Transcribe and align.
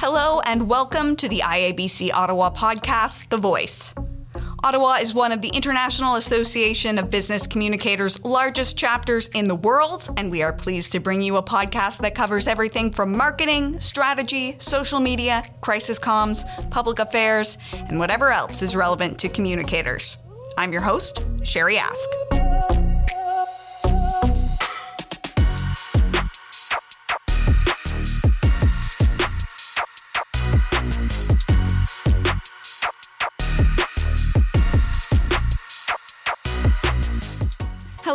Hello, 0.00 0.40
and 0.46 0.68
welcome 0.68 1.16
to 1.16 1.28
the 1.28 1.40
IABC 1.44 2.10
Ottawa 2.12 2.50
podcast, 2.50 3.28
The 3.30 3.36
Voice. 3.36 3.94
Ottawa 4.64 4.94
is 4.94 5.14
one 5.14 5.30
of 5.30 5.40
the 5.40 5.50
International 5.54 6.16
Association 6.16 6.98
of 6.98 7.10
Business 7.10 7.46
Communicators' 7.46 8.22
largest 8.24 8.76
chapters 8.76 9.28
in 9.28 9.46
the 9.46 9.54
world, 9.54 10.08
and 10.16 10.32
we 10.32 10.42
are 10.42 10.52
pleased 10.52 10.90
to 10.92 11.00
bring 11.00 11.22
you 11.22 11.36
a 11.36 11.42
podcast 11.42 12.00
that 12.00 12.16
covers 12.16 12.48
everything 12.48 12.90
from 12.90 13.16
marketing, 13.16 13.78
strategy, 13.78 14.56
social 14.58 14.98
media, 14.98 15.44
crisis 15.60 15.98
comms, 16.00 16.44
public 16.70 16.98
affairs, 16.98 17.56
and 17.72 18.00
whatever 18.00 18.30
else 18.30 18.60
is 18.60 18.74
relevant 18.74 19.16
to 19.20 19.28
communicators. 19.28 20.16
I'm 20.56 20.72
your 20.72 20.82
host, 20.82 21.22
Sherry 21.44 21.78
Ask. 21.78 22.08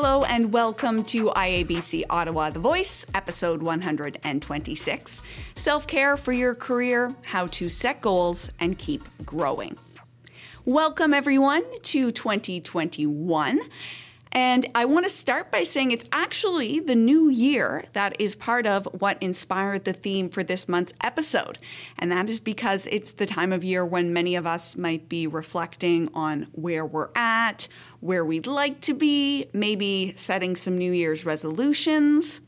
Hello 0.04 0.26
and 0.26 0.52
welcome 0.52 1.02
to 1.04 1.28
IABC 1.30 2.04
Ottawa 2.10 2.50
The 2.50 2.60
Voice, 2.60 3.06
episode 3.14 3.64
126 3.64 5.22
Self 5.56 5.88
Care 5.88 6.18
for 6.18 6.34
Your 6.34 6.54
Career 6.54 7.10
How 7.24 7.48
to 7.48 7.70
Set 7.70 8.02
Goals 8.02 8.52
and 8.60 8.78
Keep 8.78 9.04
Growing. 9.26 9.78
Welcome, 10.66 11.14
everyone, 11.14 11.64
to 11.84 12.12
2021. 12.12 13.62
And 14.34 14.66
I 14.74 14.86
want 14.86 15.06
to 15.06 15.12
start 15.12 15.52
by 15.52 15.64
saying 15.64 15.92
it's 15.92 16.10
actually 16.12 16.80
the 16.80 16.96
new 16.96 17.30
year 17.30 17.86
that 17.94 18.20
is 18.20 18.36
part 18.36 18.66
of 18.66 18.88
what 19.00 19.22
inspired 19.22 19.86
the 19.86 19.94
theme 19.94 20.28
for 20.28 20.44
this 20.44 20.68
month's 20.68 20.94
episode. 21.02 21.60
And 22.00 22.12
that 22.12 22.30
is 22.30 22.40
because 22.40 22.88
it's 22.88 23.14
the 23.14 23.28
time 23.28 23.54
of 23.54 23.64
year 23.64 23.86
when 23.86 24.12
many 24.12 24.36
of 24.36 24.48
us 24.48 24.76
might 24.76 25.08
be 25.08 25.28
reflecting 25.28 26.10
on 26.16 26.48
where 26.54 26.84
we're 26.84 27.10
at, 27.16 27.68
where 28.04 28.26
we'd 28.26 28.46
like 28.46 28.82
to 28.82 28.94
be, 28.94 29.48
maybe 29.54 30.12
setting 30.18 30.58
some 30.58 30.78
New 30.78 30.92
Year's 30.92 31.26
resolutions. 31.26 32.42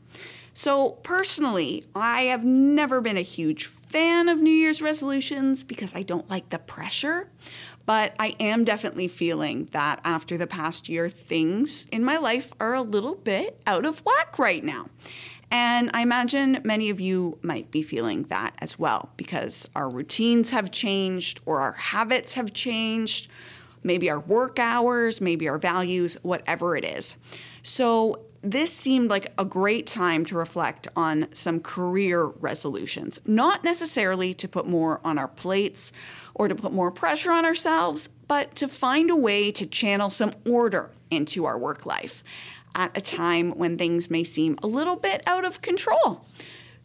So, 0.52 0.90
personally, 1.02 1.84
I 1.94 2.22
have 2.24 2.44
never 2.44 3.00
been 3.00 3.16
a 3.16 3.22
huge 3.22 3.64
fan 3.64 4.28
of 4.28 4.42
New 4.42 4.50
Year's 4.50 4.82
resolutions 4.82 5.64
because 5.64 5.94
I 5.94 6.02
don't 6.02 6.28
like 6.28 6.50
the 6.50 6.58
pressure. 6.58 7.30
But 7.86 8.14
I 8.18 8.34
am 8.38 8.64
definitely 8.64 9.08
feeling 9.08 9.68
that 9.70 10.00
after 10.04 10.36
the 10.36 10.46
past 10.46 10.88
year, 10.90 11.08
things 11.08 11.86
in 11.90 12.04
my 12.04 12.18
life 12.18 12.52
are 12.60 12.74
a 12.74 12.82
little 12.82 13.14
bit 13.14 13.58
out 13.66 13.86
of 13.86 14.00
whack 14.00 14.38
right 14.38 14.62
now. 14.62 14.86
And 15.50 15.90
I 15.94 16.02
imagine 16.02 16.60
many 16.64 16.90
of 16.90 17.00
you 17.00 17.38
might 17.42 17.70
be 17.70 17.82
feeling 17.82 18.24
that 18.24 18.54
as 18.60 18.78
well 18.78 19.12
because 19.16 19.70
our 19.76 19.88
routines 19.88 20.50
have 20.50 20.70
changed 20.70 21.40
or 21.46 21.60
our 21.60 21.72
habits 21.72 22.34
have 22.34 22.52
changed, 22.52 23.28
maybe 23.86 24.10
our 24.10 24.20
work 24.20 24.58
hours, 24.58 25.20
maybe 25.20 25.48
our 25.48 25.58
values, 25.58 26.18
whatever 26.22 26.76
it 26.76 26.84
is. 26.84 27.16
So, 27.62 28.22
this 28.42 28.72
seemed 28.72 29.10
like 29.10 29.32
a 29.38 29.44
great 29.44 29.88
time 29.88 30.24
to 30.26 30.36
reflect 30.36 30.86
on 30.94 31.26
some 31.34 31.58
career 31.58 32.26
resolutions, 32.26 33.18
not 33.26 33.64
necessarily 33.64 34.34
to 34.34 34.46
put 34.46 34.66
more 34.66 35.00
on 35.02 35.18
our 35.18 35.26
plates 35.26 35.90
or 36.32 36.46
to 36.46 36.54
put 36.54 36.72
more 36.72 36.92
pressure 36.92 37.32
on 37.32 37.44
ourselves, 37.44 38.08
but 38.28 38.54
to 38.56 38.68
find 38.68 39.10
a 39.10 39.16
way 39.16 39.50
to 39.50 39.66
channel 39.66 40.10
some 40.10 40.32
order 40.48 40.90
into 41.10 41.44
our 41.44 41.58
work 41.58 41.86
life 41.86 42.22
at 42.76 42.96
a 42.96 43.00
time 43.00 43.50
when 43.52 43.76
things 43.76 44.10
may 44.10 44.22
seem 44.22 44.56
a 44.62 44.66
little 44.66 44.96
bit 44.96 45.22
out 45.26 45.44
of 45.44 45.62
control. 45.62 46.24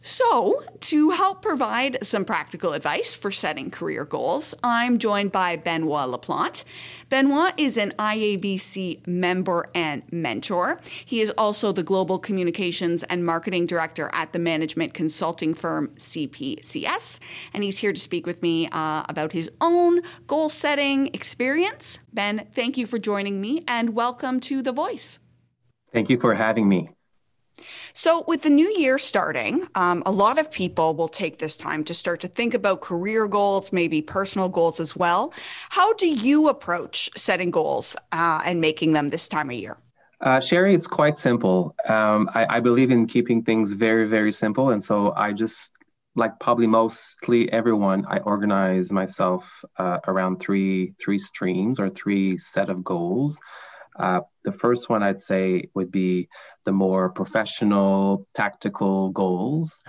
So, 0.04 0.64
to 0.80 1.10
help 1.10 1.42
provide 1.42 2.04
some 2.04 2.24
practical 2.24 2.72
advice 2.72 3.14
for 3.14 3.30
setting 3.30 3.70
career 3.70 4.04
goals, 4.04 4.52
I'm 4.64 4.98
joined 4.98 5.30
by 5.30 5.54
Benoit 5.54 6.10
Laplante. 6.10 6.64
Benoit 7.08 7.54
is 7.56 7.76
an 7.76 7.92
IABC 8.00 9.06
member 9.06 9.64
and 9.76 10.02
mentor. 10.10 10.80
He 11.04 11.20
is 11.20 11.30
also 11.38 11.70
the 11.70 11.84
Global 11.84 12.18
Communications 12.18 13.04
and 13.04 13.24
Marketing 13.24 13.64
Director 13.64 14.10
at 14.12 14.32
the 14.32 14.40
management 14.40 14.92
consulting 14.92 15.54
firm 15.54 15.92
CPCS, 15.94 17.20
and 17.54 17.62
he's 17.62 17.78
here 17.78 17.92
to 17.92 18.00
speak 18.00 18.26
with 18.26 18.42
me 18.42 18.66
uh, 18.72 19.04
about 19.08 19.30
his 19.30 19.52
own 19.60 20.00
goal 20.26 20.48
setting 20.48 21.14
experience. 21.14 22.00
Ben, 22.12 22.48
thank 22.52 22.76
you 22.76 22.86
for 22.86 22.98
joining 22.98 23.40
me 23.40 23.62
and 23.68 23.94
welcome 23.94 24.40
to 24.40 24.62
The 24.62 24.72
Voice. 24.72 25.20
Thank 25.92 26.10
you 26.10 26.18
for 26.18 26.34
having 26.34 26.68
me. 26.68 26.90
So, 27.92 28.24
with 28.26 28.42
the 28.42 28.50
new 28.50 28.68
year 28.76 28.98
starting, 28.98 29.66
um, 29.74 30.02
a 30.06 30.12
lot 30.12 30.38
of 30.38 30.50
people 30.50 30.94
will 30.94 31.08
take 31.08 31.38
this 31.38 31.56
time 31.56 31.84
to 31.84 31.94
start 31.94 32.20
to 32.20 32.28
think 32.28 32.54
about 32.54 32.80
career 32.80 33.28
goals, 33.28 33.72
maybe 33.72 34.02
personal 34.02 34.48
goals 34.48 34.80
as 34.80 34.96
well. 34.96 35.32
How 35.70 35.92
do 35.94 36.08
you 36.08 36.48
approach 36.48 37.10
setting 37.16 37.50
goals 37.50 37.96
uh, 38.12 38.42
and 38.44 38.60
making 38.60 38.92
them 38.92 39.08
this 39.08 39.28
time 39.28 39.50
of 39.50 39.56
year? 39.56 39.78
Uh, 40.22 40.38
Sherry, 40.38 40.74
it's 40.74 40.86
quite 40.86 41.18
simple. 41.18 41.74
Um, 41.88 42.30
I, 42.32 42.56
I, 42.56 42.60
believe 42.60 42.92
in 42.92 43.06
keeping 43.06 43.42
things 43.42 43.72
very, 43.72 44.06
very 44.06 44.30
simple. 44.30 44.70
And 44.70 44.82
so 44.82 45.12
I 45.16 45.32
just, 45.32 45.72
like 46.14 46.38
probably 46.38 46.68
mostly 46.68 47.50
everyone, 47.50 48.06
I 48.08 48.18
organize 48.18 48.92
myself 48.92 49.64
uh, 49.78 49.98
around 50.06 50.38
three, 50.38 50.94
three 51.02 51.18
streams 51.18 51.80
or 51.80 51.90
three 51.90 52.38
set 52.38 52.70
of 52.70 52.84
goals. 52.84 53.40
Uh, 53.96 54.20
the 54.44 54.52
first 54.52 54.88
one 54.88 55.02
I'd 55.02 55.20
say 55.20 55.68
would 55.74 55.90
be 55.90 56.28
the 56.64 56.72
more 56.72 57.10
professional, 57.10 58.26
tactical 58.34 59.10
goals. 59.10 59.82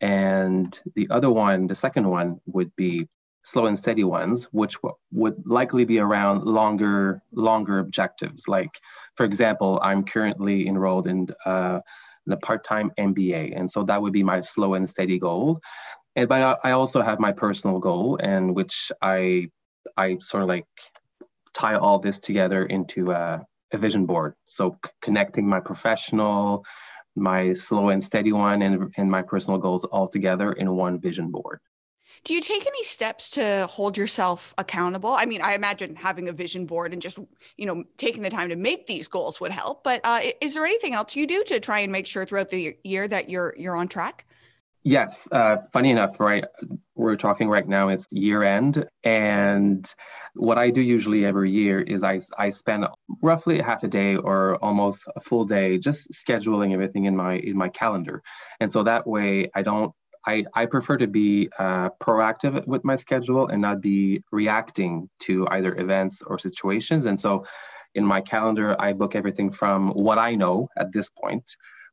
And 0.00 0.78
the 0.94 1.08
other 1.10 1.30
one, 1.30 1.66
the 1.66 1.74
second 1.74 2.08
one, 2.08 2.40
would 2.46 2.74
be 2.76 3.08
slow 3.42 3.66
and 3.66 3.78
steady 3.78 4.04
ones, 4.04 4.44
which 4.52 4.74
w- 4.74 4.94
would 5.12 5.46
likely 5.46 5.84
be 5.84 5.98
around 5.98 6.44
longer, 6.44 7.22
longer 7.32 7.78
objectives. 7.78 8.46
Like, 8.46 8.70
for 9.16 9.24
example, 9.24 9.80
I'm 9.82 10.04
currently 10.04 10.66
enrolled 10.68 11.06
in, 11.06 11.28
uh, 11.44 11.80
a 12.30 12.36
part-time 12.36 12.92
MBA, 12.98 13.58
and 13.58 13.70
so 13.70 13.84
that 13.84 14.02
would 14.02 14.12
be 14.12 14.22
my 14.22 14.42
slow 14.42 14.74
and 14.74 14.86
steady 14.86 15.18
goal. 15.18 15.60
And 16.14 16.28
but 16.28 16.60
I 16.62 16.72
also 16.72 17.00
have 17.00 17.20
my 17.20 17.32
personal 17.32 17.78
goal, 17.78 18.18
and 18.20 18.54
which 18.54 18.92
I 19.00 19.50
I 19.96 20.18
sort 20.20 20.42
of 20.42 20.48
like 20.48 20.66
tie 21.58 21.76
all 21.76 21.98
this 21.98 22.18
together 22.18 22.64
into 22.66 23.10
a, 23.10 23.44
a 23.72 23.78
vision 23.78 24.06
board. 24.06 24.34
So 24.46 24.78
c- 24.84 24.92
connecting 25.02 25.48
my 25.48 25.60
professional, 25.60 26.64
my 27.16 27.52
slow 27.52 27.88
and 27.88 28.02
steady 28.02 28.32
one, 28.32 28.62
and, 28.62 28.92
and 28.96 29.10
my 29.10 29.22
personal 29.22 29.58
goals 29.58 29.84
all 29.84 30.08
together 30.08 30.52
in 30.52 30.76
one 30.76 31.00
vision 31.00 31.30
board. 31.30 31.60
Do 32.24 32.34
you 32.34 32.40
take 32.40 32.66
any 32.66 32.84
steps 32.84 33.30
to 33.30 33.66
hold 33.70 33.96
yourself 33.96 34.54
accountable? 34.58 35.12
I 35.12 35.24
mean, 35.26 35.40
I 35.40 35.54
imagine 35.54 35.94
having 35.94 36.28
a 36.28 36.32
vision 36.32 36.66
board 36.66 36.92
and 36.92 37.00
just, 37.02 37.18
you 37.56 37.66
know, 37.66 37.84
taking 37.96 38.22
the 38.22 38.30
time 38.30 38.48
to 38.48 38.56
make 38.56 38.86
these 38.86 39.08
goals 39.08 39.40
would 39.40 39.52
help. 39.52 39.84
But 39.84 40.00
uh, 40.04 40.20
is 40.40 40.54
there 40.54 40.66
anything 40.66 40.94
else 40.94 41.14
you 41.14 41.26
do 41.26 41.44
to 41.44 41.60
try 41.60 41.80
and 41.80 41.92
make 41.92 42.06
sure 42.06 42.24
throughout 42.24 42.48
the 42.48 42.76
year 42.82 43.06
that 43.08 43.28
you're 43.28 43.54
you're 43.56 43.76
on 43.76 43.88
track? 43.88 44.26
Yes, 44.88 45.28
uh, 45.30 45.56
funny 45.70 45.90
enough, 45.90 46.18
right? 46.18 46.44
We're 46.94 47.16
talking 47.16 47.48
right 47.50 47.68
now. 47.68 47.88
It's 47.88 48.06
year 48.10 48.42
end, 48.42 48.86
and 49.04 49.84
what 50.34 50.56
I 50.56 50.70
do 50.70 50.80
usually 50.80 51.26
every 51.26 51.50
year 51.50 51.78
is 51.82 52.02
I 52.02 52.20
I 52.38 52.48
spend 52.48 52.86
roughly 53.22 53.60
half 53.60 53.82
a 53.84 53.88
day 53.88 54.16
or 54.16 54.56
almost 54.64 55.04
a 55.14 55.20
full 55.20 55.44
day 55.44 55.76
just 55.76 56.10
scheduling 56.12 56.72
everything 56.72 57.04
in 57.04 57.14
my 57.16 57.34
in 57.34 57.54
my 57.58 57.68
calendar, 57.68 58.22
and 58.60 58.72
so 58.72 58.82
that 58.84 59.06
way 59.06 59.50
I 59.54 59.60
don't. 59.62 59.92
I, 60.26 60.44
I 60.54 60.66
prefer 60.66 60.96
to 60.98 61.06
be 61.06 61.48
uh, 61.58 61.90
proactive 62.02 62.66
with 62.66 62.84
my 62.84 62.96
schedule 62.96 63.48
and 63.48 63.62
not 63.62 63.80
be 63.80 64.22
reacting 64.32 65.08
to 65.20 65.46
either 65.50 65.74
events 65.76 66.22
or 66.22 66.38
situations. 66.38 67.06
And 67.06 67.18
so, 67.18 67.46
in 67.94 68.04
my 68.04 68.20
calendar, 68.20 68.76
I 68.80 68.92
book 68.94 69.14
everything 69.14 69.50
from 69.50 69.90
what 69.90 70.18
I 70.18 70.34
know 70.34 70.68
at 70.78 70.92
this 70.92 71.10
point 71.10 71.44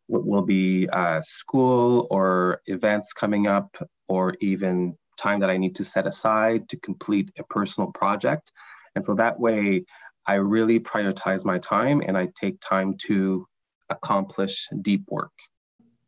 will 0.07 0.43
be 0.43 0.87
uh, 0.89 1.21
school 1.21 2.07
or 2.11 2.61
events 2.67 3.13
coming 3.13 3.47
up, 3.47 3.75
or 4.07 4.35
even 4.41 4.97
time 5.17 5.39
that 5.39 5.49
I 5.49 5.57
need 5.57 5.75
to 5.75 5.83
set 5.83 6.05
aside 6.05 6.69
to 6.69 6.77
complete 6.77 7.31
a 7.37 7.43
personal 7.43 7.91
project. 7.91 8.51
And 8.95 9.03
so 9.03 9.15
that 9.15 9.39
way, 9.39 9.85
I 10.27 10.35
really 10.35 10.79
prioritize 10.79 11.45
my 11.45 11.59
time 11.59 12.01
and 12.05 12.17
I 12.17 12.29
take 12.39 12.59
time 12.59 12.95
to 13.07 13.47
accomplish 13.89 14.67
deep 14.81 15.03
work. 15.09 15.31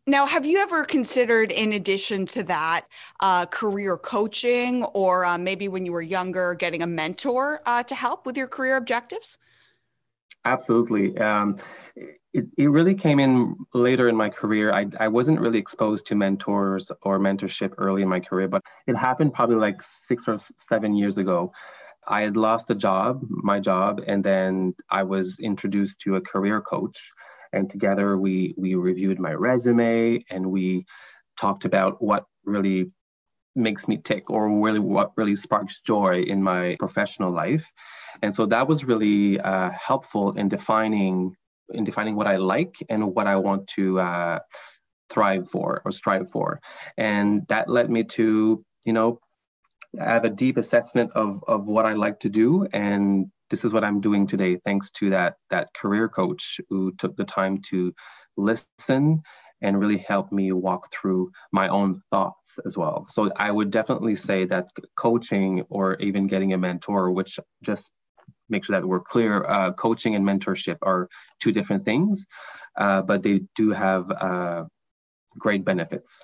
Now, 0.09 0.25
have 0.25 0.45
you 0.45 0.59
ever 0.59 0.85
considered, 0.85 1.51
in 1.51 1.73
addition 1.73 2.25
to 2.27 2.43
that, 2.43 2.85
uh, 3.19 3.45
career 3.45 3.97
coaching 3.97 4.85
or 4.85 5.25
uh, 5.25 5.37
maybe 5.37 5.67
when 5.67 5.85
you 5.85 5.91
were 5.91 6.01
younger, 6.01 6.55
getting 6.55 6.81
a 6.81 6.87
mentor 6.87 7.61
uh, 7.65 7.83
to 7.83 7.93
help 7.93 8.25
with 8.25 8.37
your 8.37 8.47
career 8.47 8.77
objectives? 8.77 9.37
Absolutely. 10.47 11.17
Um, 11.17 11.57
it, 12.33 12.45
it 12.57 12.67
really 12.67 12.95
came 12.95 13.19
in 13.19 13.55
later 13.73 14.07
in 14.07 14.15
my 14.15 14.29
career. 14.29 14.71
I, 14.73 14.85
I 14.97 15.09
wasn't 15.09 15.41
really 15.41 15.59
exposed 15.59 16.05
to 16.07 16.15
mentors 16.15 16.89
or 17.01 17.19
mentorship 17.19 17.73
early 17.77 18.01
in 18.01 18.07
my 18.07 18.21
career, 18.21 18.47
but 18.47 18.61
it 18.87 18.95
happened 18.95 19.33
probably 19.33 19.57
like 19.57 19.81
six 19.81 20.25
or 20.27 20.37
seven 20.57 20.93
years 20.95 21.17
ago. 21.17 21.51
I 22.07 22.21
had 22.21 22.37
lost 22.37 22.69
a 22.69 22.75
job, 22.75 23.21
my 23.29 23.59
job, 23.59 24.01
and 24.07 24.23
then 24.23 24.73
I 24.89 25.03
was 25.03 25.37
introduced 25.39 25.99
to 26.01 26.15
a 26.15 26.21
career 26.21 26.61
coach. 26.61 27.11
And 27.51 27.69
together 27.69 28.17
we 28.17 28.53
we 28.57 28.75
reviewed 28.75 29.19
my 29.19 29.33
resume 29.33 30.23
and 30.29 30.45
we 30.45 30.85
talked 31.37 31.65
about 31.65 32.01
what 32.01 32.25
really 32.45 32.91
makes 33.57 33.87
me 33.87 33.97
tick 33.97 34.29
or 34.29 34.49
really 34.49 34.79
what 34.79 35.11
really 35.17 35.35
sparks 35.35 35.81
joy 35.81 36.21
in 36.21 36.41
my 36.43 36.75
professional 36.79 37.31
life. 37.31 37.71
And 38.21 38.33
so 38.33 38.45
that 38.47 38.67
was 38.67 38.85
really 38.85 39.39
uh, 39.39 39.71
helpful 39.71 40.33
in 40.33 40.47
defining 40.47 41.35
in 41.73 41.83
defining 41.83 42.15
what 42.15 42.27
I 42.27 42.37
like 42.37 42.75
and 42.89 43.13
what 43.13 43.27
I 43.27 43.35
want 43.35 43.67
to 43.75 43.99
uh, 43.99 44.39
thrive 45.09 45.49
for 45.49 45.81
or 45.83 45.91
strive 45.91 46.31
for. 46.31 46.61
And 46.97 47.45
that 47.49 47.69
led 47.69 47.89
me 47.89 48.03
to, 48.03 48.63
you 48.85 48.93
know, 48.93 49.19
have 49.99 50.25
a 50.25 50.29
deep 50.29 50.57
assessment 50.57 51.11
of, 51.13 51.43
of 51.47 51.67
what 51.67 51.85
I 51.85 51.93
like 51.93 52.19
to 52.21 52.29
do. 52.29 52.67
And 52.71 53.27
this 53.49 53.65
is 53.65 53.73
what 53.73 53.83
I'm 53.83 54.01
doing 54.01 54.27
today, 54.27 54.57
thanks 54.63 54.91
to 54.91 55.11
that, 55.11 55.35
that 55.49 55.73
career 55.73 56.09
coach 56.09 56.59
who 56.69 56.93
took 56.97 57.15
the 57.15 57.23
time 57.23 57.61
to 57.69 57.93
listen 58.35 59.23
and 59.61 59.79
really 59.79 59.97
help 59.97 60.31
me 60.31 60.51
walk 60.51 60.91
through 60.91 61.31
my 61.51 61.67
own 61.67 62.01
thoughts 62.11 62.59
as 62.65 62.77
well. 62.77 63.07
So 63.09 63.31
I 63.35 63.51
would 63.51 63.71
definitely 63.71 64.15
say 64.15 64.45
that 64.45 64.67
coaching 64.95 65.63
or 65.69 65.95
even 65.95 66.27
getting 66.27 66.53
a 66.53 66.57
mentor, 66.57 67.11
which 67.11 67.39
just 67.63 67.89
make 68.49 68.63
sure 68.65 68.79
that 68.79 68.87
we're 68.87 68.99
clear, 69.01 69.43
uh, 69.43 69.73
coaching 69.73 70.15
and 70.15 70.25
mentorship 70.25 70.77
are 70.81 71.09
two 71.41 71.51
different 71.51 71.85
things, 71.85 72.25
uh, 72.77 73.01
but 73.01 73.23
they 73.23 73.41
do 73.55 73.71
have 73.71 74.09
uh, 74.11 74.63
great 75.37 75.65
benefits. 75.65 76.23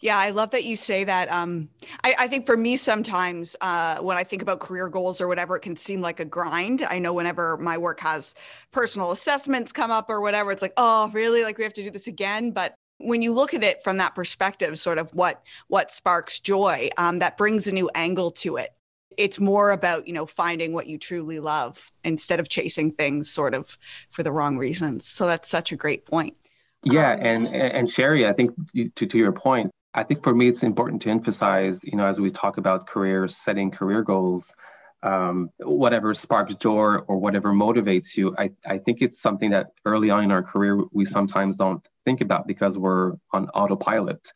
Yeah, 0.00 0.18
I 0.18 0.30
love 0.30 0.50
that 0.50 0.64
you 0.64 0.76
say 0.76 1.04
that. 1.04 1.30
Um, 1.30 1.68
I, 2.04 2.14
I, 2.20 2.28
think 2.28 2.46
for 2.46 2.56
me, 2.56 2.76
sometimes 2.76 3.56
uh, 3.60 3.98
when 3.98 4.16
I 4.16 4.24
think 4.24 4.42
about 4.42 4.60
career 4.60 4.88
goals 4.88 5.20
or 5.20 5.28
whatever, 5.28 5.56
it 5.56 5.60
can 5.60 5.76
seem 5.76 6.00
like 6.00 6.20
a 6.20 6.24
grind. 6.24 6.82
I 6.88 6.98
know 6.98 7.12
whenever 7.12 7.56
my 7.58 7.76
work 7.76 8.00
has 8.00 8.34
personal 8.72 9.12
assessments 9.12 9.72
come 9.72 9.90
up 9.90 10.08
or 10.08 10.20
whatever, 10.20 10.50
it's 10.50 10.62
like, 10.62 10.72
oh, 10.76 11.10
really? 11.12 11.42
Like 11.42 11.58
we 11.58 11.64
have 11.64 11.74
to 11.74 11.82
do 11.82 11.90
this 11.90 12.06
again? 12.06 12.50
But 12.50 12.74
when 12.98 13.22
you 13.22 13.32
look 13.32 13.54
at 13.54 13.64
it 13.64 13.82
from 13.82 13.98
that 13.98 14.14
perspective, 14.14 14.78
sort 14.78 14.98
of 14.98 15.12
what 15.14 15.42
what 15.68 15.90
sparks 15.90 16.40
joy, 16.40 16.88
um, 16.96 17.18
that 17.18 17.36
brings 17.36 17.66
a 17.66 17.72
new 17.72 17.90
angle 17.94 18.30
to 18.30 18.56
it. 18.56 18.70
It's 19.16 19.40
more 19.40 19.70
about 19.70 20.06
you 20.06 20.14
know 20.14 20.26
finding 20.26 20.72
what 20.72 20.86
you 20.86 20.98
truly 20.98 21.40
love 21.40 21.90
instead 22.04 22.40
of 22.40 22.48
chasing 22.48 22.92
things 22.92 23.30
sort 23.30 23.54
of 23.54 23.76
for 24.10 24.22
the 24.22 24.32
wrong 24.32 24.56
reasons. 24.56 25.06
So 25.06 25.26
that's 25.26 25.48
such 25.48 25.72
a 25.72 25.76
great 25.76 26.06
point. 26.06 26.36
Yeah, 26.84 27.12
um, 27.12 27.20
and 27.20 27.48
and 27.48 27.90
Sherry, 27.90 28.26
I 28.26 28.32
think 28.32 28.52
to 28.96 29.06
to 29.06 29.18
your 29.18 29.32
point, 29.32 29.70
I 29.94 30.04
think 30.04 30.22
for 30.22 30.34
me 30.34 30.48
it's 30.48 30.62
important 30.62 31.02
to 31.02 31.10
emphasize, 31.10 31.84
you 31.84 31.96
know, 31.96 32.06
as 32.06 32.20
we 32.20 32.30
talk 32.30 32.58
about 32.58 32.86
careers, 32.86 33.36
setting 33.36 33.70
career 33.70 34.02
goals, 34.02 34.54
um, 35.02 35.50
whatever 35.58 36.14
sparks 36.14 36.54
joy 36.56 36.96
or 37.08 37.18
whatever 37.18 37.52
motivates 37.52 38.16
you. 38.16 38.34
I 38.38 38.50
I 38.66 38.78
think 38.78 39.02
it's 39.02 39.20
something 39.20 39.50
that 39.50 39.68
early 39.84 40.10
on 40.10 40.24
in 40.24 40.30
our 40.32 40.42
career 40.42 40.80
we 40.92 41.04
sometimes 41.04 41.56
don't 41.56 41.86
think 42.04 42.20
about 42.20 42.46
because 42.46 42.78
we're 42.78 43.12
on 43.32 43.48
autopilot 43.50 44.32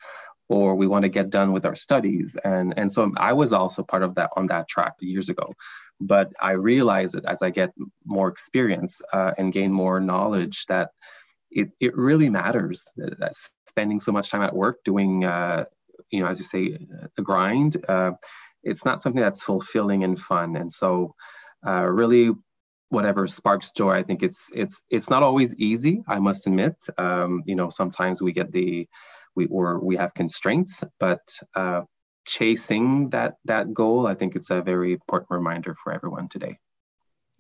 or 0.49 0.75
we 0.75 0.87
want 0.87 1.05
to 1.05 1.09
get 1.09 1.31
done 1.31 1.53
with 1.53 1.65
our 1.65 1.77
studies 1.77 2.37
and 2.45 2.75
and 2.77 2.93
so 2.93 3.13
i 3.17 3.33
was 3.33 3.53
also 3.53 3.83
part 3.83 4.03
of 4.03 4.15
that 4.17 4.31
on 4.37 4.47
that 4.49 4.69
track 4.69 4.95
years 5.01 5.29
ago 5.29 5.49
but 6.01 6.33
i 6.41 6.53
realized 6.53 7.15
that 7.15 7.25
as 7.27 7.43
i 7.43 7.51
get 7.51 7.71
more 8.05 8.29
experience 8.29 9.01
uh, 9.13 9.33
and 9.39 9.53
gain 9.53 9.73
more 9.73 10.01
knowledge 10.01 10.67
that 10.67 10.91
it, 11.50 11.70
it 11.81 11.97
really 11.97 12.29
matters 12.29 12.91
that 12.97 13.35
spending 13.67 13.99
so 13.99 14.12
much 14.12 14.31
time 14.31 14.43
at 14.43 14.55
work 14.55 14.79
doing, 14.85 15.25
uh, 15.25 15.64
you 16.11 16.20
know, 16.20 16.26
as 16.26 16.38
you 16.38 16.44
say, 16.44 16.79
the 17.17 17.23
grind. 17.23 17.85
Uh, 17.88 18.12
it's 18.62 18.85
not 18.85 19.00
something 19.00 19.23
that's 19.23 19.43
fulfilling 19.43 20.05
and 20.05 20.19
fun. 20.19 20.56
And 20.56 20.73
so, 20.73 21.14
uh, 21.67 21.82
really, 21.82 22.31
whatever 22.88 23.26
sparks 23.26 23.70
joy, 23.70 23.93
I 23.93 24.02
think 24.02 24.23
it's 24.23 24.50
it's 24.55 24.82
it's 24.91 25.11
not 25.11 25.23
always 25.23 25.55
easy. 25.56 26.02
I 26.08 26.19
must 26.19 26.47
admit. 26.47 26.76
Um, 26.99 27.43
you 27.47 27.55
know, 27.55 27.70
sometimes 27.70 28.20
we 28.20 28.32
get 28.32 28.53
the 28.53 28.88
we 29.35 29.46
or 29.46 29.79
we 29.81 29.96
have 29.96 30.14
constraints, 30.14 30.85
but 30.99 31.20
uh, 31.55 31.82
chasing 32.26 33.11
that 33.11 33.35
that 33.44 33.73
goal, 33.73 34.06
I 34.06 34.14
think 34.14 34.37
it's 34.37 34.50
a 34.50 34.62
very 34.62 34.93
important 34.93 35.31
reminder 35.31 35.75
for 35.75 35.93
everyone 35.93 36.29
today 36.29 36.58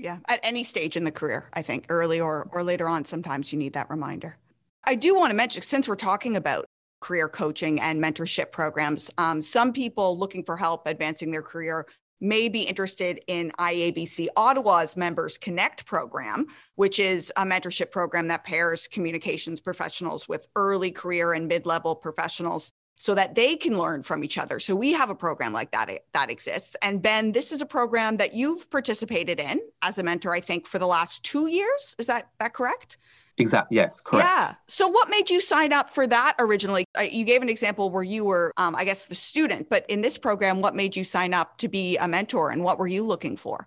yeah 0.00 0.18
at 0.28 0.40
any 0.42 0.64
stage 0.64 0.96
in 0.96 1.04
the 1.04 1.12
career 1.12 1.48
i 1.54 1.62
think 1.62 1.86
early 1.88 2.20
or 2.20 2.48
or 2.52 2.62
later 2.62 2.88
on 2.88 3.04
sometimes 3.04 3.52
you 3.52 3.58
need 3.58 3.72
that 3.72 3.88
reminder. 3.90 4.36
I 4.84 4.94
do 4.94 5.14
want 5.14 5.30
to 5.30 5.36
mention 5.36 5.62
since 5.62 5.86
we're 5.86 5.94
talking 5.94 6.36
about 6.36 6.64
career 7.00 7.28
coaching 7.28 7.80
and 7.80 8.02
mentorship 8.02 8.50
programs 8.50 9.10
um, 9.18 9.42
some 9.42 9.72
people 9.72 10.18
looking 10.18 10.42
for 10.42 10.56
help 10.56 10.86
advancing 10.86 11.30
their 11.30 11.42
career 11.42 11.86
may 12.20 12.48
be 12.48 12.62
interested 12.62 13.20
in 13.26 13.50
IABC 13.58 14.28
Ottawa's 14.36 14.96
Members 14.96 15.38
Connect 15.38 15.86
program, 15.86 16.46
which 16.74 16.98
is 16.98 17.32
a 17.36 17.44
mentorship 17.44 17.90
program 17.90 18.28
that 18.28 18.44
pairs 18.44 18.86
communications 18.88 19.60
professionals 19.60 20.28
with 20.28 20.46
early 20.56 20.90
career 20.90 21.32
and 21.32 21.48
mid 21.48 21.66
level 21.66 21.96
professionals 21.96 22.72
so 23.00 23.14
that 23.14 23.34
they 23.34 23.56
can 23.56 23.78
learn 23.78 24.02
from 24.02 24.22
each 24.22 24.36
other. 24.36 24.60
So 24.60 24.76
we 24.76 24.92
have 24.92 25.08
a 25.08 25.14
program 25.14 25.54
like 25.54 25.70
that 25.70 25.90
that 26.12 26.30
exists. 26.30 26.76
And 26.82 27.00
Ben, 27.00 27.32
this 27.32 27.50
is 27.50 27.62
a 27.62 27.66
program 27.66 28.18
that 28.18 28.34
you've 28.34 28.70
participated 28.70 29.40
in 29.40 29.58
as 29.80 29.96
a 29.96 30.02
mentor, 30.02 30.34
I 30.34 30.40
think, 30.40 30.66
for 30.66 30.78
the 30.78 30.86
last 30.86 31.22
two 31.22 31.46
years. 31.46 31.96
Is 31.98 32.06
that 32.08 32.28
that 32.40 32.52
correct? 32.52 32.98
Exactly. 33.38 33.78
Yes, 33.78 34.02
correct. 34.02 34.28
Yeah. 34.28 34.54
So, 34.66 34.86
what 34.86 35.08
made 35.08 35.30
you 35.30 35.40
sign 35.40 35.72
up 35.72 35.88
for 35.88 36.06
that 36.08 36.34
originally? 36.38 36.84
Uh, 36.98 37.02
you 37.02 37.24
gave 37.24 37.40
an 37.40 37.48
example 37.48 37.88
where 37.88 38.02
you 38.02 38.22
were, 38.22 38.52
um, 38.58 38.76
I 38.76 38.84
guess, 38.84 39.06
the 39.06 39.14
student, 39.14 39.70
but 39.70 39.86
in 39.88 40.02
this 40.02 40.18
program, 40.18 40.60
what 40.60 40.76
made 40.76 40.94
you 40.94 41.04
sign 41.04 41.32
up 41.32 41.56
to 41.58 41.68
be 41.68 41.96
a 41.96 42.06
mentor, 42.06 42.50
and 42.50 42.62
what 42.62 42.78
were 42.78 42.86
you 42.86 43.02
looking 43.02 43.34
for? 43.34 43.66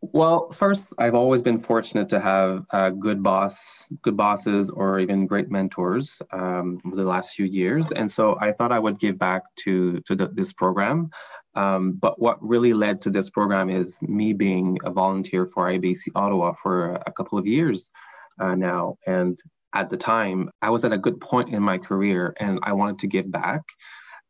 Well, 0.00 0.52
first, 0.52 0.92
I've 0.98 1.16
always 1.16 1.42
been 1.42 1.58
fortunate 1.58 2.08
to 2.10 2.20
have 2.20 2.64
uh, 2.70 2.90
good 2.90 3.20
boss, 3.20 3.88
good 4.02 4.16
bosses, 4.16 4.70
or 4.70 5.00
even 5.00 5.26
great 5.26 5.50
mentors 5.50 6.22
um, 6.32 6.80
over 6.86 6.94
the 6.94 7.04
last 7.04 7.34
few 7.34 7.46
years, 7.46 7.90
and 7.90 8.08
so 8.08 8.38
I 8.40 8.52
thought 8.52 8.70
I 8.70 8.78
would 8.78 9.00
give 9.00 9.18
back 9.18 9.42
to 9.64 10.00
to 10.02 10.14
the, 10.14 10.28
this 10.28 10.52
program. 10.52 11.10
Um, 11.56 11.92
but 11.92 12.20
what 12.20 12.38
really 12.40 12.74
led 12.74 13.00
to 13.02 13.10
this 13.10 13.28
program 13.30 13.70
is 13.70 14.00
me 14.00 14.32
being 14.32 14.78
a 14.84 14.90
volunteer 14.90 15.44
for 15.46 15.68
IBC 15.68 16.12
Ottawa 16.14 16.52
for 16.52 16.94
a 17.04 17.12
couple 17.12 17.36
of 17.36 17.48
years 17.48 17.90
uh, 18.38 18.54
now, 18.54 18.98
and 19.04 19.36
at 19.74 19.90
the 19.90 19.96
time, 19.96 20.48
I 20.62 20.70
was 20.70 20.84
at 20.84 20.92
a 20.92 20.98
good 20.98 21.20
point 21.20 21.48
in 21.52 21.62
my 21.62 21.76
career, 21.76 22.34
and 22.38 22.60
I 22.62 22.72
wanted 22.72 23.00
to 23.00 23.08
give 23.08 23.32
back 23.32 23.62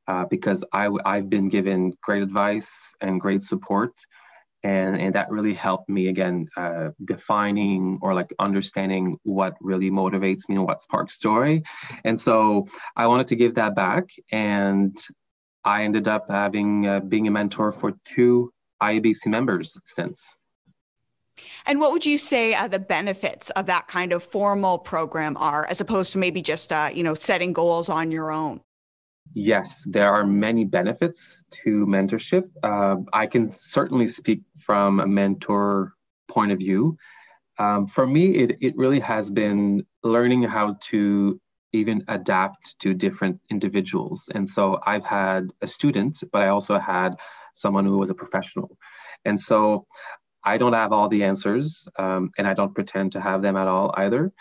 uh, 0.07 0.25
because 0.31 0.65
I, 0.73 0.89
I've 1.05 1.29
been 1.29 1.51
given 1.51 1.93
great 2.03 2.23
advice 2.23 2.95
and 3.03 3.21
great 3.21 3.43
support 3.43 3.93
and 4.65 5.01
and 5.01 5.15
that 5.15 5.31
really 5.31 5.55
helped 5.55 5.89
me 5.89 6.09
again 6.09 6.49
uh, 6.57 6.89
defining 7.05 7.99
or 8.03 8.15
like 8.15 8.33
understanding 8.39 9.19
what 9.23 9.55
really 9.61 9.91
motivates 9.91 10.49
me 10.49 10.57
and 10.57 10.65
what 10.65 10.83
sparks 10.83 11.19
joy. 11.19 11.63
And 12.05 12.21
so 12.21 12.67
i 12.97 13.07
wanted 13.07 13.29
to 13.29 13.37
give 13.37 13.55
that 13.55 13.75
back 13.75 14.11
and 14.33 14.97
i 15.65 15.85
ended 15.85 16.09
up 16.09 16.27
having 16.31 16.87
uh, 16.87 17.01
being 17.01 17.29
a 17.29 17.31
mentor 17.31 17.73
for 17.73 17.93
two 18.05 18.53
iabc 18.83 19.27
members 19.27 19.79
since. 19.85 20.35
And 21.67 21.79
what 21.79 21.93
would 21.93 22.05
you 22.05 22.19
say 22.19 22.55
uh, 22.55 22.67
the 22.67 22.81
benefits 22.81 23.51
of 23.51 23.67
that 23.67 23.87
kind 23.87 24.13
of 24.13 24.25
formal 24.25 24.77
program 24.79 25.37
are 25.37 25.67
as 25.67 25.81
opposed 25.81 26.13
to 26.13 26.19
maybe 26.19 26.43
just 26.43 26.73
uh, 26.73 26.91
you 26.93 27.05
know 27.05 27.15
setting 27.15 27.53
goals 27.53 27.89
on 27.89 28.11
your 28.11 28.33
own 28.33 28.61
Yes, 29.35 29.83
there 29.87 30.13
are 30.13 30.27
many 30.27 30.65
benefits 30.65 31.45
to 31.63 31.87
mentorship. 31.87 32.51
Uh, 32.63 32.97
I 33.13 33.27
can 33.27 33.51
certainly 33.51 34.07
speak 34.07 34.41
from 34.59 35.01
a 35.01 35.07
mentor 35.07 35.95
point 36.29 36.53
of 36.53 36.59
view. 36.59 36.97
Um, 37.59 37.87
for 37.87 38.07
me, 38.07 38.37
it, 38.37 38.59
it 38.61 38.77
really 38.77 39.01
has 39.01 39.31
been 39.31 39.85
learning 40.03 40.43
how 40.45 40.77
to 40.91 41.41
even 41.73 42.05
adapt 42.09 42.79
to 42.81 42.95
different 42.95 43.41
individuals. 43.51 44.31
And 44.35 44.49
so 44.49 44.81
I've 44.87 45.05
had 45.05 45.51
a 45.61 45.67
student, 45.67 46.23
but 46.33 46.43
I 46.43 46.49
also 46.49 46.79
had 46.79 47.17
someone 47.55 47.85
who 47.85 47.99
was 47.99 48.11
a 48.11 48.15
professional. 48.15 48.77
And 49.25 49.39
so 49.39 49.87
I 50.45 50.57
don't 50.57 50.73
have 50.73 50.93
all 50.93 51.09
the 51.09 51.25
answers, 51.25 51.87
um, 51.99 52.31
and 52.39 52.47
I 52.47 52.55
don't 52.55 52.75
pretend 52.75 53.13
to 53.13 53.21
have 53.21 53.43
them 53.43 53.57
at 53.57 53.69
all 53.69 53.93
either. 53.97 54.33